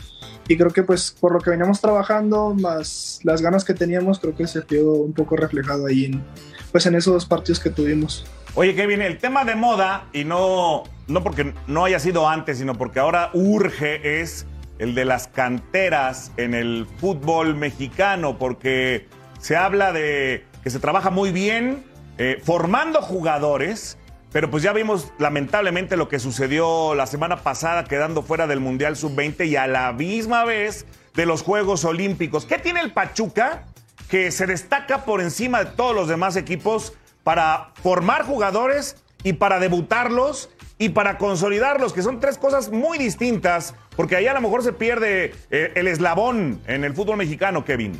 [0.47, 4.35] Y creo que, pues, por lo que veníamos trabajando, más las ganas que teníamos, creo
[4.35, 6.23] que se vio un poco reflejado ahí en,
[6.71, 8.25] pues, en esos partidos que tuvimos.
[8.55, 12.75] Oye, Kevin, el tema de moda, y no, no porque no haya sido antes, sino
[12.75, 14.45] porque ahora urge, es
[14.77, 19.07] el de las canteras en el fútbol mexicano, porque
[19.39, 21.83] se habla de que se trabaja muy bien
[22.17, 23.97] eh, formando jugadores,
[24.31, 28.95] pero pues ya vimos lamentablemente lo que sucedió la semana pasada quedando fuera del Mundial
[28.95, 32.45] Sub-20 y a la misma vez de los Juegos Olímpicos.
[32.45, 33.65] ¿Qué tiene el Pachuca
[34.09, 39.59] que se destaca por encima de todos los demás equipos para formar jugadores y para
[39.59, 44.63] debutarlos y para consolidarlos, que son tres cosas muy distintas, porque ahí a lo mejor
[44.63, 47.93] se pierde eh, el eslabón en el fútbol mexicano, Kevin.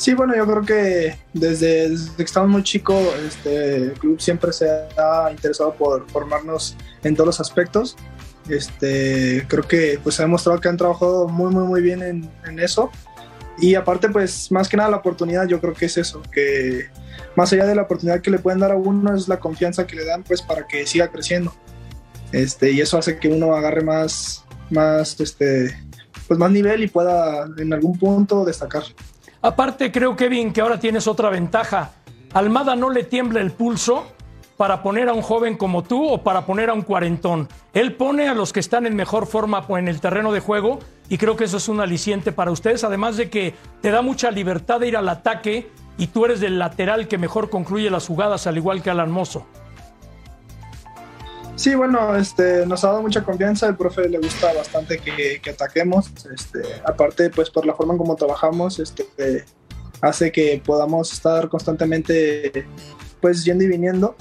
[0.00, 4.50] Sí, bueno, yo creo que desde, desde que estamos muy chicos, este, el club siempre
[4.50, 7.98] se ha interesado por formarnos en todos los aspectos.
[8.48, 12.58] Este, creo que pues ha demostrado que han trabajado muy, muy, muy bien en, en
[12.60, 12.90] eso.
[13.58, 16.88] Y aparte, pues más que nada la oportunidad, yo creo que es eso, que
[17.36, 19.96] más allá de la oportunidad que le pueden dar a uno, es la confianza que
[19.96, 21.52] le dan pues para que siga creciendo.
[22.32, 25.78] Este, y eso hace que uno agarre más, más, este,
[26.26, 28.84] pues más nivel y pueda en algún punto destacar.
[29.42, 31.92] Aparte, creo, Kevin, que ahora tienes otra ventaja.
[32.34, 34.06] Almada no le tiembla el pulso
[34.58, 37.48] para poner a un joven como tú o para poner a un cuarentón.
[37.72, 41.16] Él pone a los que están en mejor forma en el terreno de juego y
[41.16, 44.80] creo que eso es un aliciente para ustedes, además de que te da mucha libertad
[44.80, 48.58] de ir al ataque y tú eres del lateral que mejor concluye las jugadas, al
[48.58, 49.46] igual que Alan Mozo.
[51.60, 55.50] Sí, bueno, este, nos ha dado mucha confianza, el profe le gusta bastante que, que
[55.50, 59.44] ataquemos, este, aparte pues por la forma en cómo trabajamos, este,
[60.00, 62.66] hace que podamos estar constantemente
[63.20, 64.16] pues yendo y viniendo.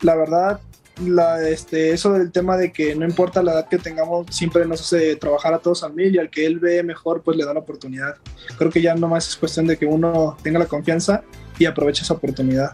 [0.00, 0.60] La verdad,
[1.04, 4.80] la, este, eso del tema de que no importa la edad que tengamos, siempre nos
[4.80, 7.52] hace trabajar a todos al mil y al que él ve mejor pues le da
[7.52, 8.16] la oportunidad.
[8.56, 11.22] Creo que ya nomás es cuestión de que uno tenga la confianza
[11.58, 12.72] y aproveche esa oportunidad.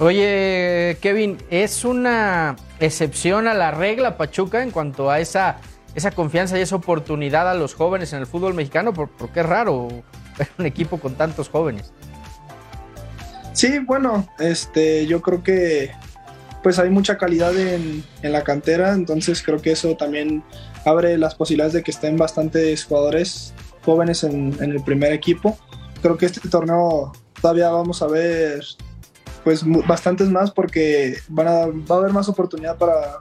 [0.00, 5.58] Oye, Kevin, ¿es una excepción a la regla Pachuca en cuanto a esa,
[5.94, 8.92] esa confianza y esa oportunidad a los jóvenes en el fútbol mexicano?
[8.92, 9.88] Porque es raro
[10.38, 11.92] ver un equipo con tantos jóvenes.
[13.52, 15.92] Sí, bueno, este, yo creo que
[16.62, 20.42] pues hay mucha calidad en, en, la cantera, entonces creo que eso también
[20.86, 23.52] abre las posibilidades de que estén bastantes jugadores
[23.84, 25.58] jóvenes en, en el primer equipo.
[26.00, 28.64] Creo que este torneo todavía vamos a ver
[29.44, 33.20] pues bastantes más porque van a, va a haber más oportunidad para,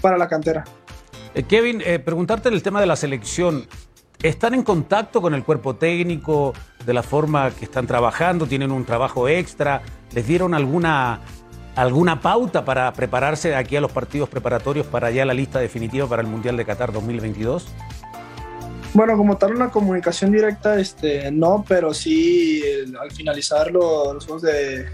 [0.00, 0.64] para la cantera.
[1.34, 3.66] Eh, Kevin, eh, preguntarte el tema de la selección.
[4.22, 6.52] ¿Están en contacto con el cuerpo técnico
[6.84, 8.46] de la forma que están trabajando?
[8.46, 9.80] ¿Tienen un trabajo extra?
[10.12, 11.20] ¿Les dieron alguna,
[11.74, 16.20] alguna pauta para prepararse aquí a los partidos preparatorios para ya la lista definitiva para
[16.20, 17.66] el Mundial de Qatar 2022?
[18.92, 24.26] Bueno, como tal una comunicación directa, este, no, pero sí el, al finalizar lo, los
[24.26, 24.86] juegos de,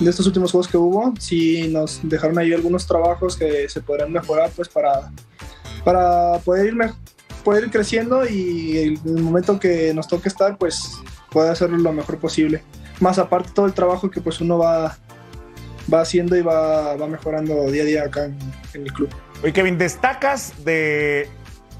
[0.00, 4.12] de estos últimos juegos que hubo, sí nos dejaron ahí algunos trabajos que se podrán
[4.12, 5.10] mejorar pues para,
[5.84, 6.74] para poder, ir
[7.44, 10.92] poder ir creciendo y en el momento que nos toque estar pues
[11.30, 12.62] poder hacerlo lo mejor posible.
[13.00, 14.96] Más aparte todo el trabajo que pues uno va,
[15.92, 18.38] va haciendo y va, va mejorando día a día acá en,
[18.74, 19.08] en, el club.
[19.42, 21.28] Oye Kevin, destacas de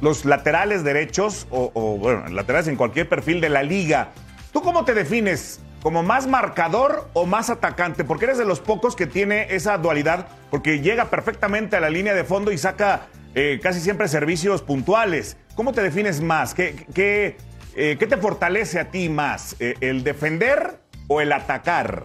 [0.00, 4.11] los laterales derechos o, o bueno, laterales en cualquier perfil de la liga.
[4.52, 5.61] ¿Tú cómo te defines?
[5.83, 10.29] Como más marcador o más atacante, porque eres de los pocos que tiene esa dualidad,
[10.51, 15.37] porque llega perfectamente a la línea de fondo y saca eh, casi siempre servicios puntuales.
[15.55, 16.55] ¿Cómo te defines más?
[16.55, 17.37] ¿Qué, qué,
[17.77, 19.57] eh, qué te fortalece a ti más?
[19.61, 22.05] Eh, ¿El defender o el atacar?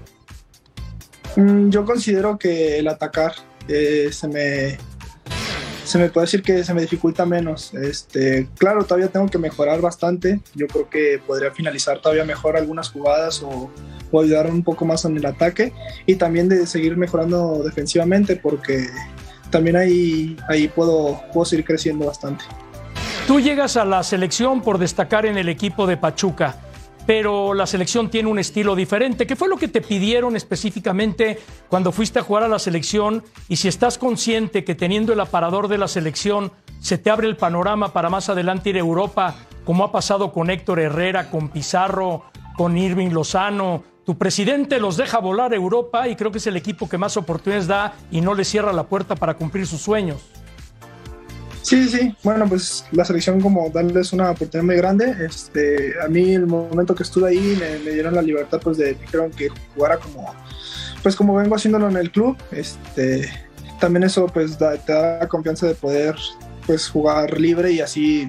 [1.36, 3.34] Mm, yo considero que el atacar
[3.66, 4.78] se me
[5.84, 7.74] se me puede decir que se me dificulta menos.
[7.74, 10.40] Este, claro, todavía tengo que mejorar bastante.
[10.56, 13.70] Yo creo que podría finalizar todavía mejor algunas jugadas o,
[14.12, 15.74] o ayudar un poco más en el ataque
[16.06, 18.88] y también de seguir mejorando defensivamente porque
[19.50, 22.46] también ahí, ahí puedo, puedo seguir creciendo bastante.
[23.28, 26.58] Tú llegas a la selección por destacar en el equipo de Pachuca
[27.06, 29.28] pero la selección tiene un estilo diferente.
[29.28, 31.40] ¿Qué fue lo que te pidieron específicamente
[31.70, 33.24] cuando fuiste a jugar a la selección?
[33.50, 37.38] Y si estás consciente que teniendo el aparador de la selección se te abre el
[37.38, 39.36] panorama para más adelante ir a Europa,
[39.66, 42.26] como ha pasado con Héctor Herrera, con Pizarro,
[42.58, 43.84] con Irving Lozano.
[44.06, 47.16] Tu presidente los deja volar a Europa y creo que es el equipo que más
[47.16, 50.22] oportunidades da y no le cierra la puerta para cumplir sus sueños.
[51.64, 55.16] Sí, sí, bueno, pues la selección como tal es una oportunidad muy grande.
[55.26, 58.98] Este, a mí el momento que estuve ahí me, dieron la libertad, pues de,
[59.38, 60.36] que jugara como,
[61.02, 62.38] pues como vengo haciéndolo en el club.
[62.52, 63.32] Este,
[63.80, 66.16] también eso pues da, te da confianza de poder
[66.68, 68.28] pues jugar libre y así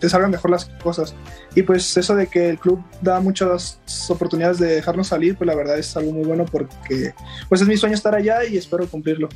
[0.00, 1.14] te salgan mejor las cosas.
[1.54, 5.54] Y pues eso de que el club da muchas oportunidades de dejarnos salir, pues la
[5.54, 7.12] verdad es algo muy bueno porque
[7.48, 9.28] pues es mi sueño estar allá y espero cumplirlo.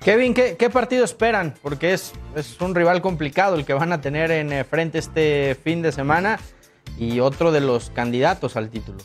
[0.00, 1.54] Kevin, ¿qué, ¿qué, partido esperan?
[1.62, 5.56] Porque es, es, un rival complicado el que van a tener en eh, frente este
[5.62, 6.38] fin de semana
[6.98, 8.98] y otro de los candidatos al título.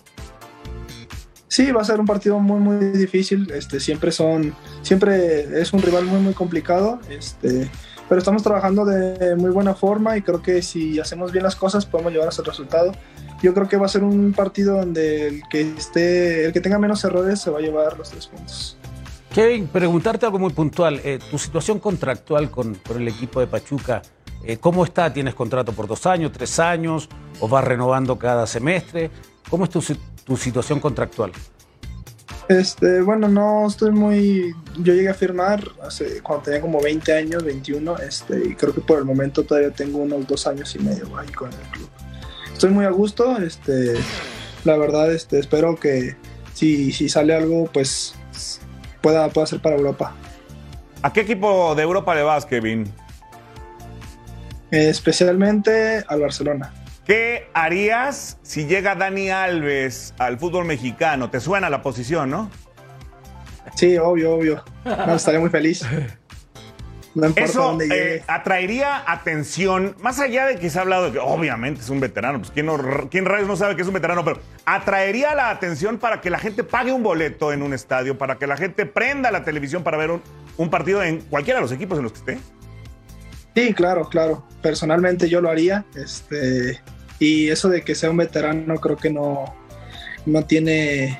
[1.47, 3.51] Sí, va a ser un partido muy muy difícil.
[3.51, 6.99] Este, siempre son, siempre es un rival muy muy complicado.
[7.10, 7.69] Este,
[8.10, 11.86] pero estamos trabajando de muy buena forma y creo que si hacemos bien las cosas
[11.86, 12.91] podemos llevar a ese resultado.
[13.41, 16.79] Yo creo que va a ser un partido donde el que esté, el que tenga
[16.79, 18.77] menos errores se va a llevar los tres puntos.
[19.34, 21.02] Kevin, preguntarte algo muy puntual.
[21.04, 24.04] Eh, tu situación contractual con, con el equipo de Pachuca,
[24.43, 25.12] eh, ¿cómo está?
[25.12, 27.10] ¿Tienes contrato por dos años, tres años?
[27.39, 29.10] ¿O vas renovando cada semestre?
[29.50, 29.84] ¿Cómo es tu,
[30.24, 31.32] tu situación contractual?
[32.48, 34.54] Este, bueno, no estoy muy.
[34.78, 38.82] Yo llegué a firmar hace, cuando tenía como 20 años, 21, este, y creo que
[38.82, 41.89] por el momento todavía tengo unos dos años y medio ahí con el club.
[42.52, 43.96] Estoy muy a gusto, este,
[44.63, 46.17] la verdad, este, espero que
[46.54, 48.13] si, si sale algo, pues
[49.04, 50.16] pueda, pueda ser para Europa.
[51.04, 52.92] ¿A qué equipo de Europa le vas, Kevin?
[54.72, 56.74] Eh, especialmente al Barcelona.
[57.06, 61.30] ¿Qué harías si llega Dani Alves al fútbol mexicano?
[61.30, 62.50] Te suena la posición, ¿no?
[63.76, 64.63] Sí, obvio, obvio.
[64.86, 65.86] No, estaré muy feliz.
[67.15, 71.82] No Eso eh, atraería atención, más allá de que se ha hablado de que obviamente
[71.82, 72.80] es un veterano, pues ¿quién, no-
[73.12, 76.39] quién rayos no sabe que es un veterano, pero atraería la atención para que la
[76.39, 79.97] gente pague un boleto en un estadio, para que la gente prenda la televisión para
[79.97, 80.21] ver un,
[80.58, 82.39] un partido en cualquiera de los equipos en los que esté.
[83.56, 84.43] Sí, claro, claro.
[84.63, 85.86] Personalmente yo lo haría.
[85.95, 86.82] Este,
[87.19, 89.54] y eso de que sea un veterano creo que no,
[90.26, 91.19] no tiene,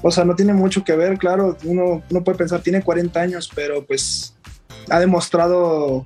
[0.00, 1.18] o sea, no tiene mucho que ver.
[1.18, 4.33] Claro, uno, uno puede pensar, tiene 40 años, pero pues
[4.90, 6.04] ha demostrado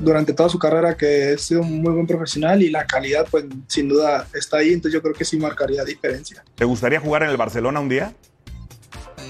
[0.00, 3.44] durante toda su carrera que ha sido un muy buen profesional y la calidad, pues
[3.66, 4.72] sin duda está ahí.
[4.72, 6.44] Entonces yo creo que sí marcaría diferencia.
[6.54, 8.12] ¿Te gustaría jugar en el Barcelona un día?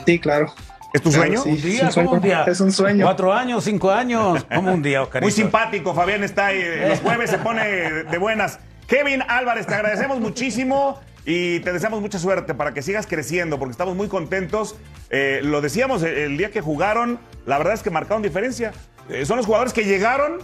[0.06, 0.52] Sí, claro.
[0.92, 1.42] ¿Es tu Claro, sueño?
[1.42, 1.84] sí, ¿Un es día?
[1.84, 2.06] un sueño.
[2.08, 2.44] ¿Cómo un día?
[2.44, 3.04] Es un sueño.
[3.04, 3.62] ¿Cuatro años?
[3.64, 4.46] ¿Cinco años?
[4.54, 5.22] ¿Cómo un día, Oscar?
[5.22, 6.58] Muy simpático, Fabián está ahí.
[6.60, 7.64] eh, Los jueves se pone
[8.04, 8.58] de buenas.
[8.86, 10.98] Kevin Álvarez, te agradecemos muchísimo
[11.30, 14.76] y te deseamos mucha suerte para que sigas creciendo, porque estamos muy contentos.
[15.10, 18.72] Eh, lo decíamos el, el día que jugaron, la verdad es que marcaron diferencia.
[19.10, 20.38] Eh, son los jugadores que llegaron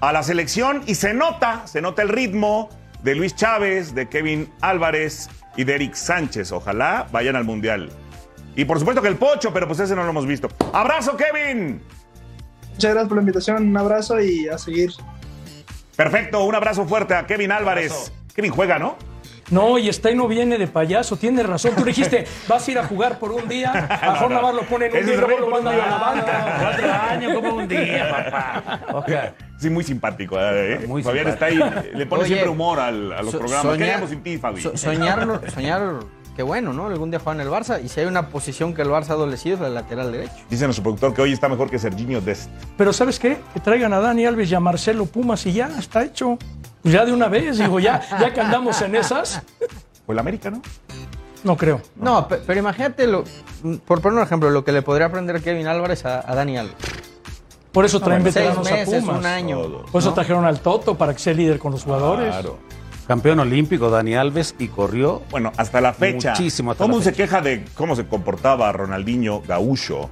[0.00, 2.68] a la selección y se nota, se nota el ritmo
[3.02, 6.52] de Luis Chávez, de Kevin Álvarez y de Eric Sánchez.
[6.52, 7.88] Ojalá vayan al Mundial.
[8.54, 10.50] Y por supuesto que el Pocho, pero pues ese no lo hemos visto.
[10.74, 11.80] ¡Abrazo, Kevin!
[12.72, 14.90] Muchas gracias por la invitación, un abrazo y a seguir.
[15.96, 18.12] Perfecto, un abrazo fuerte a Kevin Álvarez.
[18.34, 18.98] Kevin juega, ¿no?
[19.50, 21.72] No, y está y no viene de payaso, tienes razón.
[21.76, 23.70] Tú dijiste, vas a ir a jugar por un día,
[24.02, 25.98] a mejor nada más lo ponen un día y luego lo mandan a la día.
[25.98, 26.56] banca.
[26.60, 28.10] Cuatro años como un día,
[28.90, 29.34] papá.
[29.58, 30.36] Sí, muy simpático.
[30.38, 30.84] ¿eh?
[30.86, 31.64] Muy Fabián simpático.
[31.66, 33.64] está ahí, le pone Oye, siempre humor al- a los so- programas.
[33.66, 34.60] soñar- ¿Qué haríamos sin ti, Fabi?
[34.60, 35.82] So- soñar, soñar,
[36.36, 36.86] qué bueno, ¿no?
[36.86, 39.12] Algún día juegan en el Barça y si hay una posición que el Barça ha
[39.14, 40.32] adolecido es la lateral derecho.
[40.48, 42.48] Dice nuestro productor que hoy está mejor que Serginho Dest.
[42.76, 43.38] Pero ¿sabes qué?
[43.54, 46.38] Que traigan a Dani Alves y a Marcelo Pumas y ya, está hecho.
[46.82, 49.42] Pues ya de una vez, digo, ya, ya que andamos en esas,
[50.06, 50.62] O el América, ¿no?
[51.44, 51.80] no creo.
[51.96, 53.24] No, pe- pero imagínate, lo,
[53.86, 56.76] por poner un ejemplo, lo que le podría aprender Kevin Álvarez a, a Dani Alves.
[57.72, 59.18] Por eso traen Seis veteranos meses, a Pumas.
[59.20, 59.58] un año.
[59.60, 59.84] Todo.
[59.86, 62.28] Por eso trajeron al Toto para que sea líder con los jugadores.
[62.30, 62.58] Claro.
[63.06, 65.22] Campeón olímpico, Dani Alves, y corrió.
[65.30, 66.30] Bueno, hasta la fecha.
[66.30, 70.10] Muchísimo hasta la mundo se queja de cómo se comportaba Ronaldinho Gaúcho.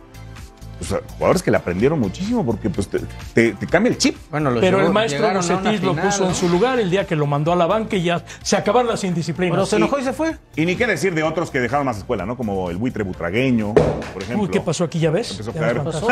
[0.79, 3.01] Pues, jugadores que le aprendieron muchísimo porque pues, te,
[3.33, 4.17] te- te cambia el chip.
[4.31, 7.17] Bueno, los Pero llevó- el maestro Bucetis lo puso en su lugar el día que
[7.17, 9.55] lo mandó a la banca y ya se acabaron las indisciplinas.
[9.55, 10.37] Pero se enojó y se fue.
[10.55, 12.37] Y ni qué decir de otros que dejaron más escuela, ¿no?
[12.37, 14.45] Como el buitre butragueño, por ejemplo.
[14.45, 14.99] Uy, ¿qué pasó aquí?
[14.99, 15.31] ¿Ya ves?
[15.31, 15.83] Empezó a Ya caer.
[15.83, 16.07] nos pasó.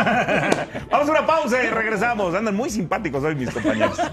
[0.90, 2.34] Vamos a una pausa y regresamos.
[2.34, 3.98] Andan muy simpáticos hoy mis compañeros.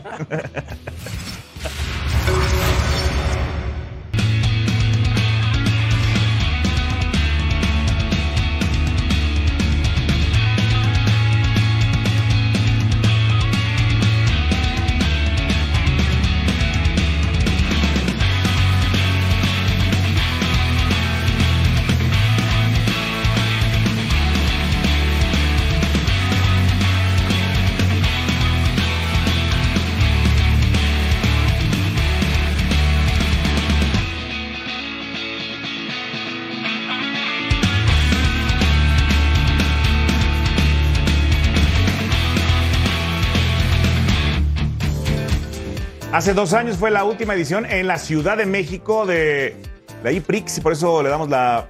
[46.22, 49.56] Hace dos años fue la última edición en la Ciudad de México de
[50.04, 51.70] la IPRIX y por eso le damos la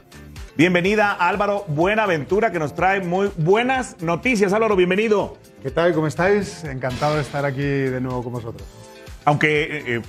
[0.57, 4.51] bienvenida a Álvaro Buenaventura que nos trae muy buenas noticias.
[4.51, 5.37] Álvaro, bienvenido.
[5.63, 5.93] ¿Qué tal?
[5.93, 6.65] ¿Cómo estáis?
[6.65, 8.67] Encantado de estar aquí de nuevo con vosotros.
[9.23, 10.01] Aunque eh, eh,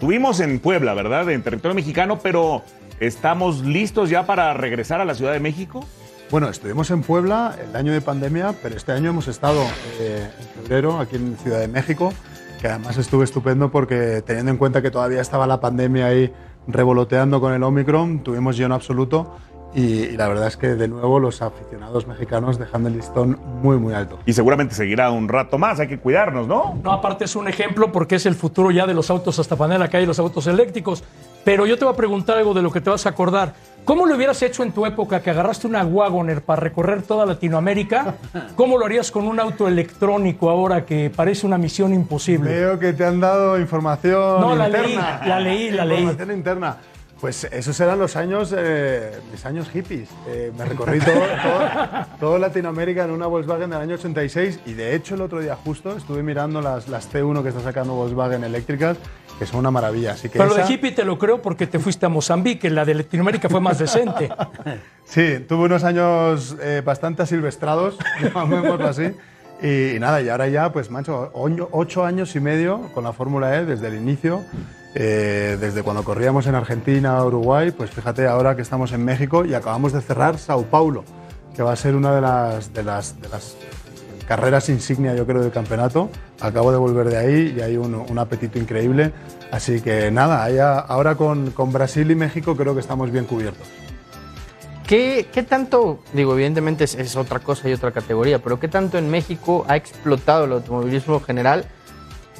[0.00, 1.28] tuvimos en Puebla, ¿verdad?
[1.28, 2.62] En territorio mexicano, pero
[3.00, 5.86] estamos listos ya para regresar a la Ciudad de México.
[6.30, 9.62] Bueno, estuvimos en Puebla el año de pandemia, pero este año hemos estado
[9.98, 12.14] eh, en febrero aquí en Ciudad de México,
[12.60, 16.32] que además estuvo estupendo porque teniendo en cuenta que todavía estaba la pandemia ahí
[16.66, 19.36] revoloteando con el Omicron, tuvimos lleno absoluto
[19.74, 23.78] y, y la verdad es que de nuevo los aficionados mexicanos dejando el listón muy,
[23.78, 24.18] muy alto.
[24.26, 26.78] Y seguramente seguirá un rato más, hay que cuidarnos, ¿no?
[26.82, 29.86] No, aparte es un ejemplo porque es el futuro ya de los autos hasta panela
[29.86, 31.02] acá y los autos eléctricos.
[31.44, 33.54] Pero yo te voy a preguntar algo de lo que te vas a acordar.
[33.84, 38.14] ¿Cómo lo hubieras hecho en tu época que agarraste una Wagoner para recorrer toda Latinoamérica?
[38.56, 42.50] ¿Cómo lo harías con un auto electrónico ahora que parece una misión imposible?
[42.50, 45.20] Veo que te han dado información No, la interna.
[45.22, 45.98] leí, la leí, la leí.
[46.02, 46.76] Información interna.
[47.20, 50.08] Pues esos eran los años, eh, mis años hippies.
[50.26, 54.94] Eh, me recorrí todo, todo, todo Latinoamérica en una Volkswagen del año 86 y de
[54.94, 58.96] hecho el otro día justo estuve mirando las, las T1 que está sacando Volkswagen eléctricas,
[59.38, 60.12] que son una maravilla.
[60.12, 62.70] Así que Pero lo de esa- hippie te lo creo porque te fuiste a Mozambique,
[62.70, 64.30] la de Latinoamérica fue más decente.
[65.04, 67.98] Sí, tuve unos años eh, bastante asilvestrados,
[68.34, 69.12] llamémoslo así.
[69.60, 73.56] Y, nada, y ahora ya, pues, macho, oño- ocho años y medio con la Fórmula
[73.58, 74.44] E desde el inicio,
[74.94, 79.54] eh, desde cuando corríamos en Argentina, Uruguay, pues fíjate ahora que estamos en México y
[79.54, 81.04] acabamos de cerrar Sao Paulo,
[81.54, 83.56] que va a ser una de las, de las, de las
[84.26, 86.08] carreras insignia, yo creo, del campeonato.
[86.40, 89.12] Acabo de volver de ahí y hay un, un apetito increíble.
[89.50, 93.66] Así que nada, allá- ahora con, con Brasil y México creo que estamos bien cubiertos.
[94.86, 98.98] ¿Qué, qué tanto, digo, evidentemente es, es otra cosa y otra categoría, pero qué tanto
[98.98, 101.64] en México ha explotado el automovilismo general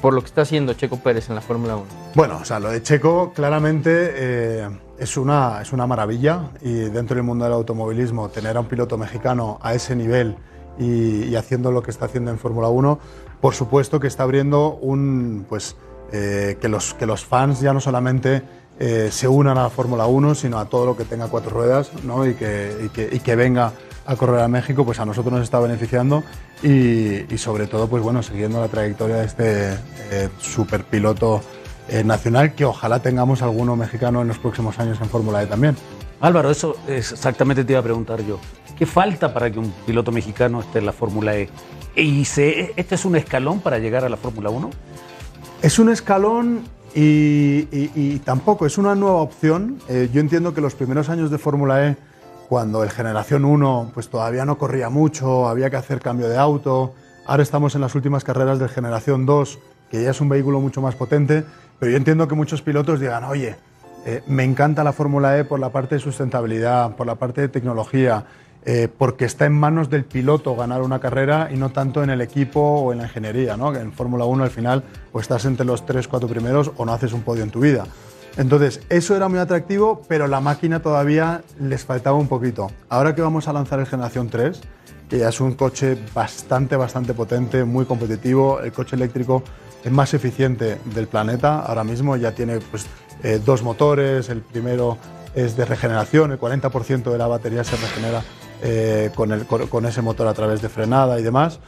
[0.01, 1.85] por lo que está haciendo Checo Pérez en la Fórmula 1?
[2.15, 7.15] Bueno, o sea, lo de Checo claramente eh, es, una, es una maravilla y dentro
[7.15, 10.35] del mundo del automovilismo tener a un piloto mexicano a ese nivel
[10.79, 12.99] y, y haciendo lo que está haciendo en Fórmula 1,
[13.39, 15.75] por supuesto que está abriendo un, pues,
[16.11, 18.43] eh, que, los, que los fans ya no solamente
[18.79, 21.91] eh, se unan a la Fórmula 1, sino a todo lo que tenga cuatro ruedas
[22.03, 22.25] ¿no?
[22.25, 23.73] y, que, y, que, y que venga
[24.05, 26.23] a correr a México, pues a nosotros nos está beneficiando
[26.63, 29.73] y, y sobre todo, pues bueno, siguiendo la trayectoria de este
[30.11, 31.41] eh, superpiloto
[31.89, 35.75] eh, nacional, que ojalá tengamos alguno mexicano en los próximos años en Fórmula E también.
[36.19, 38.39] Álvaro, eso es exactamente te iba a preguntar yo.
[38.77, 41.49] ¿Qué falta para que un piloto mexicano esté en la Fórmula E?
[41.95, 44.69] ¿Y se, este es un escalón para llegar a la Fórmula 1?
[45.61, 46.61] Es un escalón
[46.95, 49.77] y, y- y tampoco es una nueva opción.
[49.89, 51.97] Eh, yo entiendo que los primeros años de Fórmula E,
[52.51, 56.93] cuando el Generación 1 pues todavía no corría mucho, había que hacer cambio de auto.
[57.25, 59.57] Ahora estamos en las últimas carreras del Generación 2,
[59.89, 61.45] que ya es un vehículo mucho más potente,
[61.79, 63.55] pero yo entiendo que muchos pilotos digan, oye,
[64.05, 67.47] eh, me encanta la Fórmula E por la parte de sustentabilidad, por la parte de
[67.47, 68.25] tecnología,
[68.65, 72.19] eh, porque está en manos del piloto ganar una carrera y no tanto en el
[72.19, 73.55] equipo o en la ingeniería.
[73.55, 73.73] ¿no?
[73.73, 74.83] En Fórmula 1 al final
[75.13, 77.85] o estás entre los 3, 4 primeros o no haces un podio en tu vida.
[78.37, 82.71] Entonces, eso era muy atractivo, pero la máquina todavía les faltaba un poquito.
[82.89, 84.61] Ahora que vamos a lanzar el Generación 3,
[85.09, 89.43] que ya es un coche bastante, bastante potente, muy competitivo, el coche eléctrico
[89.83, 92.85] es más eficiente del planeta ahora mismo, ya tiene pues,
[93.23, 94.97] eh, dos motores, el primero
[95.35, 98.21] es de regeneración, el 40% de la batería se regenera
[98.63, 101.59] eh, con, ese motor a través de frenada y demás.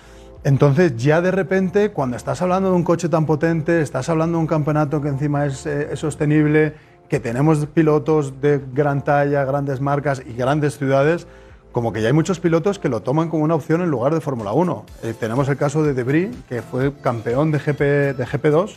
[0.44, 4.42] Entonces ya de repente, cuando estás hablando de un coche tan potente, estás hablando de
[4.42, 6.74] un campeonato que encima es, eh, es sostenible,
[7.08, 11.28] que tenemos pilotos de gran talla, grandes marcas y grandes ciudades,
[11.72, 14.20] como que ya hay muchos pilotos que lo toman como una opción en lugar de
[14.20, 14.86] Fórmula 1.
[15.04, 17.80] Eh, tenemos el caso de Debris, que fue campeón de, GP,
[18.18, 18.76] de GP2.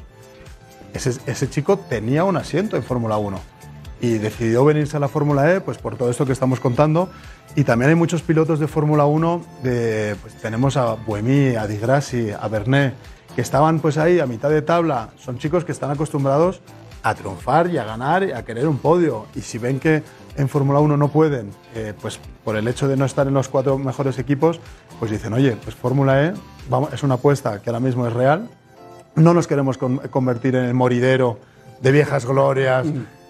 [0.94, 3.56] Ese, ese chico tenía un asiento en Fórmula 1
[4.14, 7.09] y decidió venirse a la Fórmula E pues por todo esto que estamos contando.
[7.54, 11.78] Y también hay muchos pilotos de Fórmula 1, de, pues tenemos a Buemi, a Di
[11.78, 12.94] Grassi, a Bernet,
[13.34, 15.11] que estaban pues ahí a mitad de tabla.
[15.18, 16.61] Son chicos que están acostumbrados
[17.02, 19.26] a triunfar y a ganar y a querer un podio.
[19.34, 20.02] Y si ven que
[20.36, 23.48] en Fórmula 1 no pueden, eh, pues por el hecho de no estar en los
[23.48, 24.61] cuatro mejores equipos,
[24.98, 26.34] pues dicen, oye, pues Fórmula E
[26.92, 28.48] es una apuesta que ahora mismo es real.
[29.14, 31.38] No nos queremos con- convertir en el moridero
[31.80, 32.86] de viejas glorias.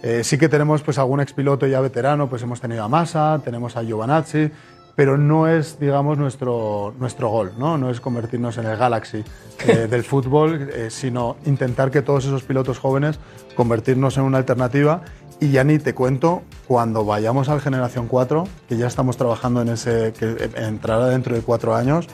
[0.07, 3.77] Eh, sí que tenemos pues algún expiloto ya veterano, pues hemos tenido a Massa, tenemos
[3.77, 4.53] a Giovanazzi,
[4.95, 7.77] pero no es, digamos, nuestro, nuestro gol, ¿no?
[7.77, 9.25] No es convertirnos en el Galaxy
[9.67, 13.19] eh, del fútbol, eh, sino intentar que todos esos pilotos jóvenes
[13.57, 15.03] convertirnos en una alternativa.
[15.41, 19.71] Y ya ni te cuento cuando vayamos al Generación 4, que ya estamos trabajando en
[19.71, 22.07] ese, que entrará dentro de cuatro años,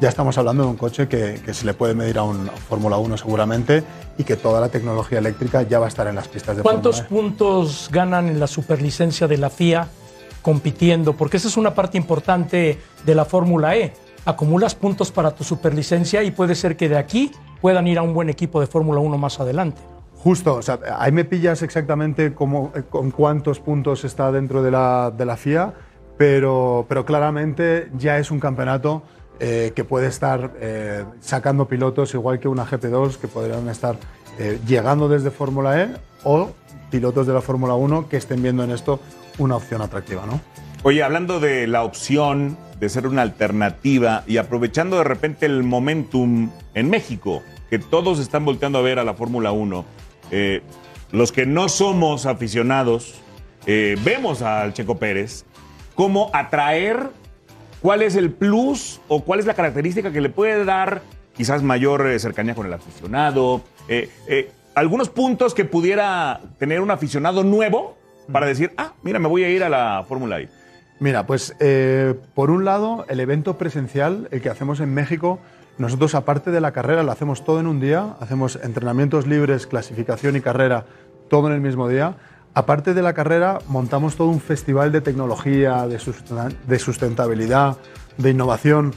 [0.00, 2.96] ya estamos hablando de un coche que, que se le puede medir a un Fórmula
[2.98, 3.82] 1 seguramente
[4.18, 7.02] y que toda la tecnología eléctrica ya va a estar en las pistas de ¿Cuántos
[7.02, 7.22] Fórmula E.
[7.22, 9.88] puntos ganan en la superlicencia de la FIA
[10.42, 11.14] compitiendo?
[11.14, 13.92] Porque esa es una parte importante de la Fórmula E.
[14.24, 18.14] Acumulas puntos para tu superlicencia y puede ser que de aquí puedan ir a un
[18.14, 19.80] buen equipo de Fórmula 1 más adelante.
[20.16, 24.70] Justo, o sea, ahí me pillas exactamente cómo- eh, con cuántos puntos está dentro de
[24.70, 25.72] la, de la FIA,
[26.18, 29.02] pero, pero claramente ya es un campeonato
[29.42, 33.96] eh, que puede estar eh, sacando pilotos igual que una GP2 que podrían estar
[34.38, 36.50] eh, llegando desde Fórmula E o
[36.90, 39.00] pilotos de la Fórmula 1 que estén viendo en esto
[39.38, 40.42] una opción atractiva, ¿no?
[40.82, 46.50] Oye, hablando de la opción de ser una alternativa y aprovechando de repente el momentum
[46.74, 49.84] en México, que todos están volteando a ver a la Fórmula 1,
[50.32, 50.62] eh,
[51.12, 53.14] los que no somos aficionados,
[53.66, 55.44] vemos al Checo Pérez,
[55.94, 57.10] cómo atraer,
[57.80, 61.02] cuál es el plus o cuál es la característica que le puede dar
[61.36, 66.90] quizás mayor eh, cercanía con el aficionado, eh, eh, algunos puntos que pudiera tener un
[66.90, 67.96] aficionado nuevo
[68.30, 70.48] para decir, ah, mira, me voy a ir a la Fórmula E.
[71.00, 75.40] Mira, pues eh, por un lado, el evento presencial, el que hacemos en México,
[75.78, 80.36] nosotros aparte de la carrera lo hacemos todo en un día, hacemos entrenamientos libres, clasificación
[80.36, 80.84] y carrera,
[81.30, 82.16] todo en el mismo día.
[82.52, 87.76] Aparte de la carrera, montamos todo un festival de tecnología, de, susten- de sustentabilidad,
[88.16, 88.92] de innovación,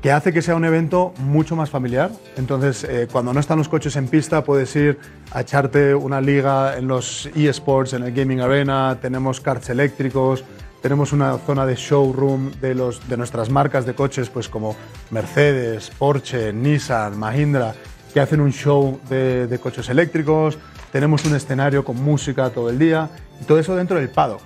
[0.00, 2.10] que hace que sea un evento mucho más familiar.
[2.36, 4.98] Entonces, eh, cuando no están los coches en pista, puedes ir
[5.32, 10.44] a echarte una liga en los eSports, en el Gaming Arena, tenemos karts eléctricos,
[10.82, 12.74] tenemos una zona de showroom de,
[13.16, 14.76] nuestras marcas de coches, pues como
[15.10, 17.74] Mercedes, Porsche, Nissan, Mahindra,
[18.12, 20.58] que hacen un show de coches eléctricos.
[20.94, 24.40] Tenemos un escenario con música todo el día y todo eso dentro del paddock.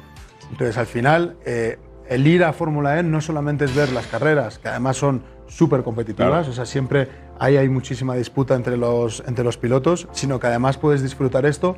[0.50, 1.78] Entonces, al final, eh,
[2.08, 5.82] el ir a Fórmula E no solamente es ver las carreras, que además son súper
[5.82, 6.48] competitivas, Claro.
[6.50, 7.06] o sea, siempre
[7.38, 11.76] ahí hay muchísima disputa entre los, entre los pilotos, sino que además puedes disfrutar esto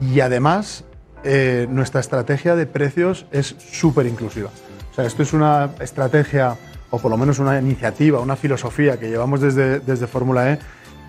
[0.00, 0.84] y además
[1.22, 4.50] eh, nuestra estrategia de precios es súper inclusiva.
[4.90, 6.56] O sea, esto es una estrategia,
[6.90, 10.58] o por lo menos una iniciativa, una filosofía que llevamos desde, desde Fórmula E,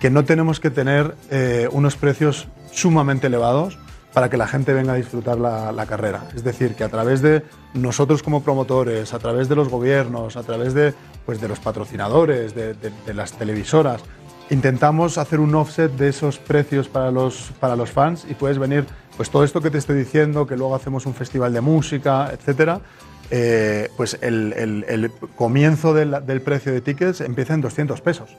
[0.00, 3.78] que no tenemos que tener eh, unos precios sumamente elevados
[4.12, 6.24] para que la gente venga a disfrutar la, carrera.
[6.34, 7.44] Es decir, que a través de
[7.74, 10.94] nosotros como promotores, a través de los gobiernos, a través de,
[11.26, 12.74] pues, de los patrocinadores, de,
[13.14, 14.02] las televisoras,
[14.48, 18.84] intentamos hacer un offset de esos precios para los, para los fans y puedes venir,
[19.16, 22.80] pues todo esto que te estoy diciendo, que luego hacemos un festival de música, etcétera,
[23.30, 28.30] eh, pues el comienzo del, del precio de tickets empieza en 200 pesos.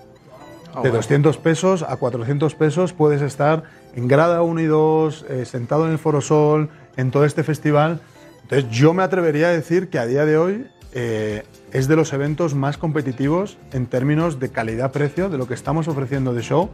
[0.74, 0.97] Ah, de bueno.
[0.97, 3.63] 200 pesos a 400 pesos puedes estar
[3.95, 7.99] en grada 1 y 2, eh, sentado en el Forosol, en todo este festival.
[8.43, 12.11] Entonces yo me atrevería a decir que a día de hoy eh, es de los
[12.13, 16.69] eventos más competitivos en términos de calidad-precio de lo que estamos ofreciendo de show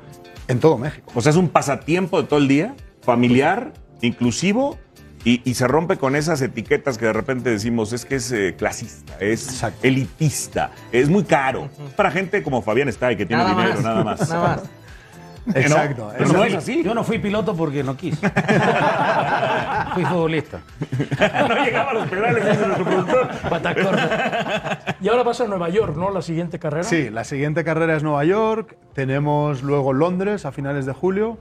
[0.48, 1.12] en todo México.
[1.14, 4.78] O sea, es un pasatiempo de todo el día, familiar, inclusivo,
[5.28, 8.56] y, y se rompe con esas etiquetas que de repente decimos, es que es eh,
[8.58, 11.68] clasista, es elitista, es muy caro.
[11.98, 14.30] Para gente como Fabián Stay, que tiene Nada dinero, más, nada más.
[14.30, 14.64] nada más.
[15.56, 16.14] Exacto.
[16.18, 16.82] Pero no es así.
[16.82, 18.18] Yo no fui piloto porque no quise.
[19.94, 20.62] fui futbolista.
[21.20, 23.30] no llegaba a los dice nuestro productor.
[25.02, 26.10] Y ahora vas a Nueva York, ¿no?
[26.10, 26.86] La siguiente carrera.
[26.86, 31.38] Sí, la siguiente carrera es Nueva York, tenemos luego Londres a finales de julio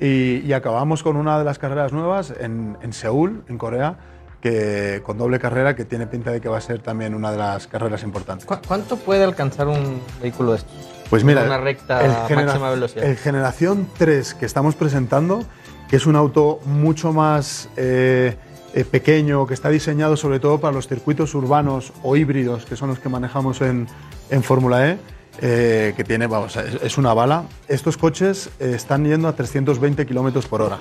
[0.00, 3.96] y, y acabamos con una de las carreras nuevas en, en Seúl, en Corea,
[4.40, 7.38] que, con doble carrera que tiene pinta de que va a ser también una de
[7.38, 8.46] las carreras importantes.
[8.46, 10.72] ¿Cu- ¿Cuánto puede alcanzar un vehículo de estos?
[11.10, 13.04] Pues mira, Una recta el, máxima velocidad.
[13.04, 15.42] el Generación 3 que estamos presentando,
[15.88, 18.36] que es un auto mucho más eh,
[18.74, 22.90] eh, pequeño, que está diseñado sobre todo para los circuitos urbanos o híbridos, que son
[22.90, 23.88] los que manejamos en,
[24.30, 24.98] en Fórmula E,
[25.40, 27.44] eh, que tiene, vamos, es, una bala.
[27.68, 30.78] Estos coches eh, están yendo a 320 kilómetros por hora.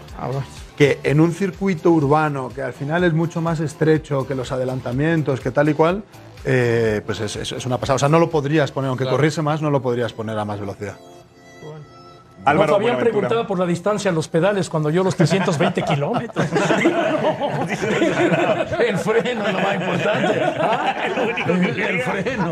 [0.77, 5.39] Que en un circuito urbano, que al final es mucho más estrecho que los adelantamientos,
[5.39, 6.03] que tal y cual,
[6.45, 7.95] eh, pues es, es- es una pasada.
[7.95, 9.17] O sea, no lo podrías poner, aunque Claro.
[9.17, 10.97] corriese más, no lo podrías poner a más velocidad.
[12.53, 16.45] No, Fabián preguntaba por la distancia a los pedales cuando yo los 320 kilómetros.
[18.87, 20.41] el freno es lo más importante.
[20.59, 21.23] Ah, lo
[21.53, 22.51] único que el freno.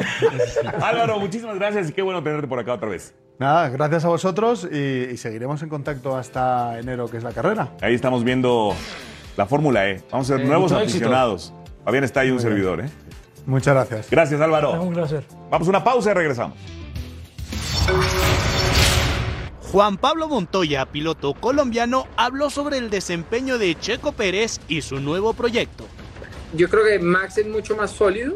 [0.81, 3.13] Álvaro, muchísimas gracias y qué bueno tenerte por acá otra vez.
[3.39, 4.77] Nada, gracias a vosotros y,
[5.11, 7.69] y seguiremos en contacto hasta enero, que es la carrera.
[7.81, 8.73] Ahí estamos viendo
[9.37, 10.01] la Fórmula E.
[10.11, 11.53] Vamos a ser Sí, nuevos aficionados.
[11.83, 12.53] Fabián está ahí un Muy bien.
[12.53, 12.89] servidor, ¿eh?
[13.45, 14.09] Muchas gracias.
[14.09, 14.81] Gracias, Álvaro.
[14.81, 15.23] Un placer.
[15.51, 16.57] Vamos a una pausa y regresamos.
[19.71, 25.33] Juan Pablo Montoya, piloto colombiano, habló sobre el desempeño de Checo Pérez y su nuevo
[25.33, 25.85] proyecto.
[26.53, 28.35] Yo creo que Max es mucho más sólido,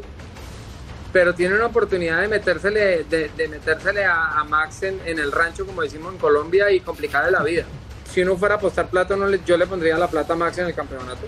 [1.14, 5.32] pero tiene una oportunidad de metérsele, de, de metérsele a, a Max en, en el
[5.32, 7.64] rancho, como decimos en Colombia, y complicarle la vida.
[8.12, 10.58] Si uno fuera a apostar plata, no le- yo le pondría la plata a Max
[10.58, 11.22] en el campeonato.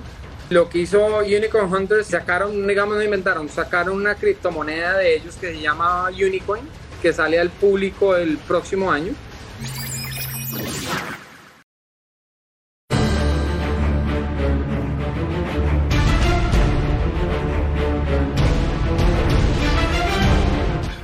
[0.49, 5.53] Lo que hizo Unicorn Hunters, sacaron, digamos, no inventaron, sacaron una criptomoneda de ellos que
[5.53, 6.63] se llama Unicoin,
[7.01, 9.13] que sale al público el próximo año.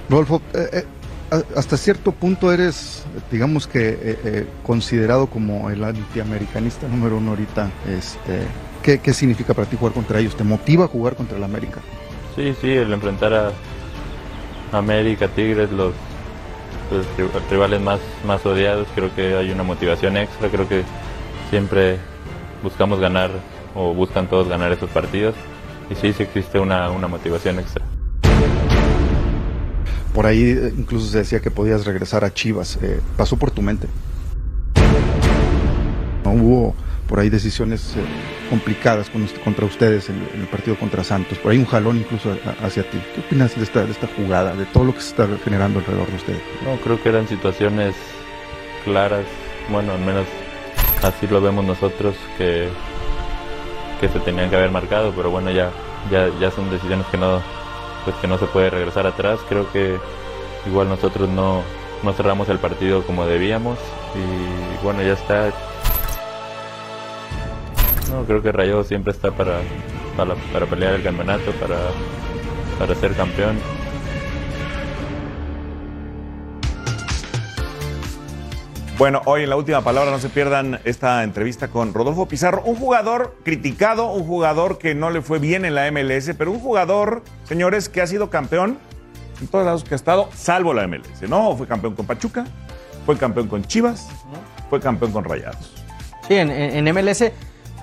[0.09, 0.83] Rodolfo, eh,
[1.31, 7.69] eh, hasta cierto punto eres, digamos que, eh, considerado como el antiamericanista número uno ahorita.
[7.89, 8.39] Este,
[8.81, 10.35] ¿qué, qué significa para ti jugar contra ellos?
[10.35, 11.81] ¿Te motiva a jugar contra el América?
[12.35, 13.51] Sí, sí, el enfrentar a
[14.71, 15.93] América, Tigres, los,
[16.91, 20.83] los ri- rivales más, más odiados, creo que hay una motivación extra, creo que
[21.49, 21.97] siempre
[22.63, 23.29] buscamos ganar
[23.75, 25.35] o buscan todos ganar esos partidos
[25.89, 27.83] y sí, sí existe una, una motivación extra.
[30.13, 32.79] Por ahí eh, incluso se decía que podías regresar a Chivas.
[32.81, 33.87] Eh, ¿Pasó por tu mente?
[36.23, 36.75] ¿No hubo
[37.07, 38.01] por ahí decisiones eh,
[38.49, 41.37] complicadas con usted- contra ustedes en, en el partido contra Santos?
[41.39, 42.99] Por ahí un jalón incluso a- hacia ti.
[43.15, 46.07] ¿Qué opinas de esta, de esta jugada, de todo lo que se está generando alrededor
[46.09, 46.41] de ustedes?
[46.63, 47.95] No, creo que eran situaciones
[48.85, 49.25] claras,
[49.69, 50.25] bueno, al menos
[51.03, 52.69] así lo vemos nosotros, que,
[54.01, 55.71] que se tenían que haber marcado, pero bueno, ya,
[56.11, 57.41] ya, ya son decisiones que no,
[58.05, 59.39] pues que no se puede regresar atrás.
[59.49, 59.97] Creo que
[60.65, 61.63] igual nosotros no,
[62.03, 63.77] no cerramos el partido como debíamos
[64.15, 65.51] y bueno, ya está.
[68.11, 69.59] No, creo que Rayo siempre está para,
[70.15, 71.77] para, para pelear el campeonato, para,
[72.79, 73.57] para ser campeón.
[78.97, 82.75] Bueno, hoy en la última palabra no se pierdan esta entrevista con Rodolfo Pizarro, un
[82.75, 87.21] jugador criticado, un jugador que no le fue bien en la MLS, pero un jugador,
[87.43, 88.79] señores, que ha sido campeón
[89.39, 91.55] en todos lados que ha estado, salvo la MLS, ¿no?
[91.55, 92.45] Fue campeón con Pachuca,
[93.05, 94.07] fue campeón con Chivas,
[94.67, 95.75] fue campeón con Rayados.
[96.27, 97.31] Sí, en, en- en MLS.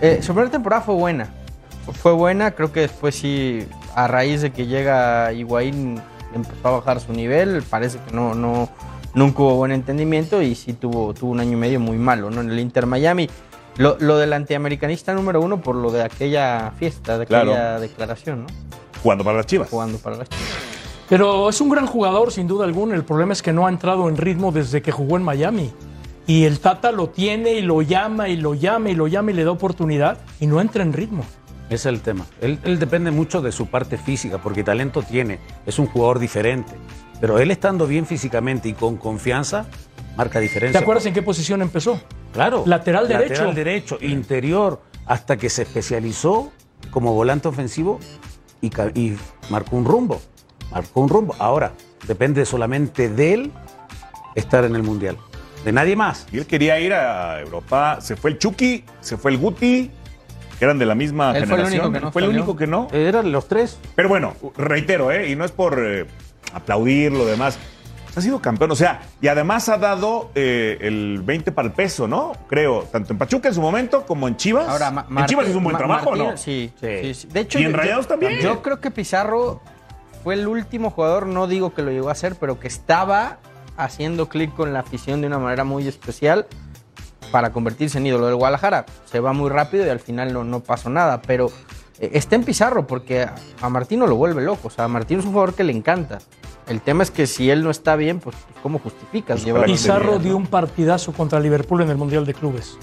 [0.01, 1.29] Eh, su primera temporada fue buena.
[1.93, 6.01] Fue buena, creo que después sí, a raíz de que llega Higuaín,
[6.35, 7.63] empezó a bajar su nivel.
[7.63, 8.69] Parece que no, no,
[9.15, 12.41] nunca hubo buen entendimiento y sí tuvo, tuvo un año y medio muy malo, ¿no?
[12.41, 13.29] En el Inter Miami.
[13.77, 17.81] Lo, lo del antiamericanista número uno por lo de aquella fiesta, de aquella Claro.
[17.81, 18.47] declaración, ¿no?
[19.03, 19.69] Jugando para las Chivas.
[19.69, 20.49] Jugando para las Chivas.
[21.09, 22.95] Pero es un gran jugador, sin duda alguna.
[22.95, 25.71] El problema es que no ha entrado en ritmo desde que jugó en Miami.
[26.27, 29.35] Y el Tata lo tiene y lo llama y lo llama y lo llama y
[29.35, 31.25] le da oportunidad y no entra en ritmo.
[31.67, 32.27] Ese es el tema.
[32.41, 35.39] Él, él depende mucho de su parte física, porque talento tiene.
[35.67, 36.73] Es un jugador diferente.
[37.21, 39.67] Pero él estando bien físicamente y con confianza,
[40.17, 40.79] marca diferencia.
[40.79, 42.01] ¿Te acuerdas en qué posición empezó?
[42.33, 42.65] Claro.
[42.67, 43.33] Lateral derecho.
[43.33, 46.53] Lateral derecho, interior, hasta que se especializó
[46.91, 47.99] como volante ofensivo
[48.61, 49.17] y
[49.51, 50.21] marcó un rumbo.
[50.71, 51.35] Marcó un rumbo.
[51.39, 51.73] Ahora,
[52.07, 53.53] depende solamente de él
[54.35, 55.17] estar en el Mundial.
[55.65, 56.27] De nadie más.
[56.33, 59.91] Y él quería ir a Europa, se fue el Chucky, se fue el Guti,
[60.59, 61.81] que eran de la misma Él fue el generación.
[61.87, 62.89] único que no fue el único que no.
[62.93, 63.79] Eran los tres.
[63.95, 65.31] Pero bueno, reitero, ¿eh?
[65.31, 66.07] y no es por eh,
[66.53, 67.59] aplaudir lo demás.
[68.17, 72.07] Ha sido campeón, o sea, y además ha dado eh, el 20 para el peso,
[72.07, 72.31] ¿no?
[72.47, 74.69] Creo, tanto en Pachuca en su momento como en Chivas.
[74.69, 76.37] Ahora, Ma- en Chivas hizo un buen Ma- trabajo, Martín- ¿no?
[76.37, 77.29] Sí, sí, sí.
[77.33, 78.39] De hecho, Y en yo- Rayados también.
[78.41, 79.61] Yo creo que Pizarro
[80.23, 83.39] fue el último jugador, no digo que lo llegó a hacer, pero que estaba
[83.77, 86.47] haciendo clic con la afición de una manera muy especial
[87.31, 88.87] para convertirse en ídolo del Guadalajara.
[89.07, 91.51] Se va muy rápido y al final no, no pasó nada, pero
[91.99, 93.27] eh, está en Pizarro porque
[93.61, 94.69] a, Martino lo vuelve loco.
[94.69, 96.19] O sea, a Martino es un jugador que le encanta.
[96.69, 100.37] El tema es que si él no está bien, pues ¿cómo justificas llevar Pizarro dio
[100.37, 102.79] un partidazo contra Liverpool en el Mundial de Clubes,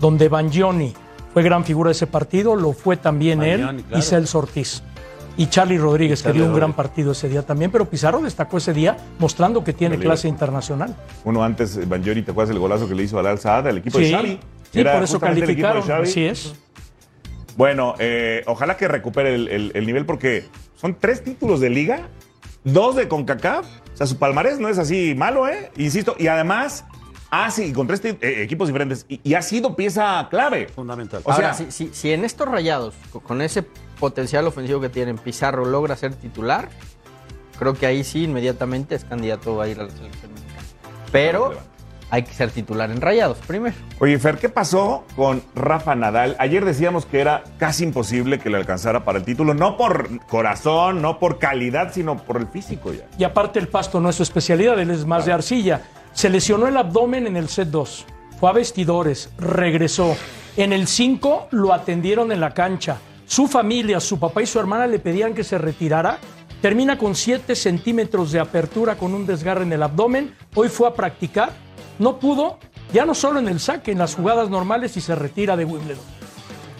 [0.00, 0.94] donde Bangioni
[1.34, 3.98] fue gran figura de ese partido, lo fue también él claro.
[3.98, 4.82] y Celso Ortiz.
[5.38, 8.72] Y Charlie Rodríguez, que dio un gran partido ese día también, pero Pizarro destacó ese
[8.72, 10.96] día mostrando que tiene clase internacional.
[11.24, 13.78] Uno antes, eh, Banjori, ¿te acuerdas el golazo que le hizo al Al Saad, al
[13.78, 14.40] equipo de Sí, Xavi?
[14.72, 16.08] sí, Era por eso el de calificaron, Xavi.
[16.08, 16.54] así es.
[17.56, 20.44] Bueno, eh, ojalá que recupere el, el- el nivel porque
[20.76, 22.08] son tres títulos de liga,
[22.64, 23.66] dos de CONCACAF.
[23.94, 25.70] O sea, su palmarés no es así malo, ¿eh?
[25.78, 26.14] Insisto.
[26.18, 26.84] Y además,
[27.44, 30.68] hace, y con tres ti- eh, equipos diferentes, y, y ha sido pieza clave.
[30.68, 31.20] Fundamental.
[31.24, 33.62] O Ahora, sea, si, si- si en estos rayados, co- con ese
[34.00, 36.68] potencial ofensivo que tienen, Pizarro logra ser titular,
[37.58, 40.62] creo que ahí sí inmediatamente es candidato a ir a la selección mexicana.
[41.12, 41.54] Pero
[42.10, 43.74] hay que ser titular en rayados primero.
[43.98, 46.36] Oye, Fer, ¿qué pasó con Rafa Nadal?
[46.38, 51.00] Ayer decíamos que era casi imposible que le alcanzara para el título, no por corazón,
[51.02, 53.06] no por calidad, sino por el físico ya.
[53.18, 55.80] Y aparte el pasto no es su especialidad, él es más de arcilla.
[56.16, 58.06] Se lesionó el abdomen en el set 2,
[58.40, 60.16] fue a vestidores, regresó.
[60.56, 62.96] En el 5 lo atendieron en la cancha.
[63.26, 66.18] Su familia, su papá y su hermana le pedían que se retirara.
[66.62, 70.34] Termina con 7 centímetros de apertura con un desgarre en el abdomen.
[70.54, 71.50] Hoy fue a practicar,
[71.98, 72.60] no pudo,
[72.94, 76.02] ya no solo en el saque, en las jugadas normales y se retira de Wimbledon.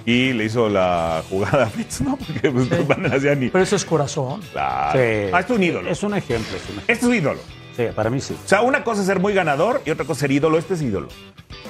[0.07, 2.17] Y le hizo la jugada a Fitz, ¿no?
[2.17, 3.51] Porque pues, no van a hacer ni.
[3.51, 4.41] Pero eso es corazón.
[4.53, 4.99] Claro.
[4.99, 5.31] Sí.
[5.31, 5.91] Ah, es un ídolo.
[5.91, 6.57] Es un ejemplo.
[6.57, 6.95] Es un ejemplo.
[6.95, 7.66] Es un ídolo.
[7.77, 8.35] Sí, para mí sí.
[8.45, 10.57] O sea, una cosa es ser muy ganador y otra cosa es ser ídolo.
[10.59, 11.09] Este es ídolo.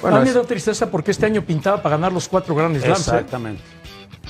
[0.04, 2.98] a mí me da tristeza porque este año pintaba para ganar los cuatro grandes slams.
[3.08, 3.10] ¿eh?
[3.10, 3.62] Exactamente.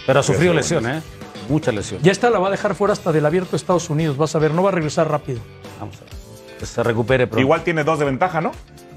[0.06, 1.02] Pero ha sufrido Sí, lesión, ¿eh?
[1.48, 2.00] Mucha lesión.
[2.02, 4.16] Ya esta la va a dejar fuera hasta del abierto de Estados Unidos.
[4.16, 5.40] Vas a ver, no va a regresar rápido.
[5.78, 6.12] Vamos a ver.
[6.58, 7.40] Que se recupere pronto.
[7.40, 8.52] Igual tiene dos de ventaja, ¿no?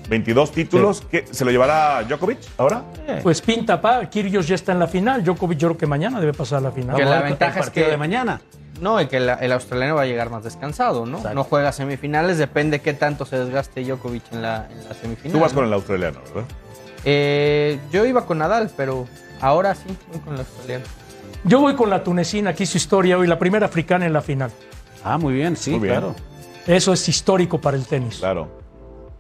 [0.09, 1.03] 22 títulos.
[1.11, 2.83] ¿Qué, ¿Se lo llevará Djokovic ahora?
[3.21, 5.23] Pues pinta pa, Kyrgios ya está en la final.
[5.23, 6.95] Djokovic yo creo que mañana debe pasar a la final.
[6.95, 8.41] Que la ventaja el es que- de mañana.
[8.81, 11.21] No, y que la- el australiano va a llegar más descansado, ¿no?
[11.33, 15.31] No juega semifinales, depende qué tanto se desgaste Djokovic en la, en la semifinal.
[15.33, 15.57] Tú vas ¿no?
[15.57, 16.49] con el australiano, ¿verdad?
[17.05, 19.07] Eh, yo iba con Nadal, pero
[19.41, 20.85] ahora sí, voy con el australiano.
[21.45, 24.51] Yo voy con la tunecina, que hizo historia hoy, la primera africana en la final.
[25.03, 25.93] Ah, muy bien, sí, Muy bien.
[25.93, 26.15] claro.
[26.67, 28.17] Eso es histórico para el tenis.
[28.19, 28.49] Claro.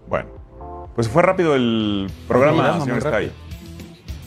[0.07, 0.27] Bueno,
[0.95, 3.31] pues fue rápido el programa, señor Sky.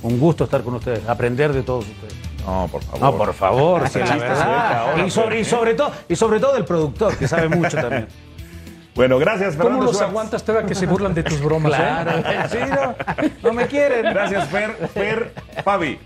[0.03, 2.15] Un gusto estar con ustedes, aprender de todos ustedes.
[2.47, 3.01] No, por favor.
[3.01, 5.07] No, por favor, sí, la verdad.
[5.07, 8.09] Y sobre, y, sobre todo, y sobre todo del productor, que sabe mucho también.
[8.95, 10.11] Bueno, gracias, ¿Cómo Fernando los Schwartz.
[10.11, 11.73] aguantas todavía que se burlan de tus bromas?
[11.75, 12.45] Claro, eh?
[12.51, 12.95] sí, no,
[13.43, 14.03] no me quieren.
[14.03, 15.33] Gracias, Fer, Fer,
[15.65, 15.99] Fabi.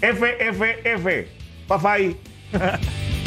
[0.00, 1.28] F, F, F.
[1.66, 2.16] Pafay.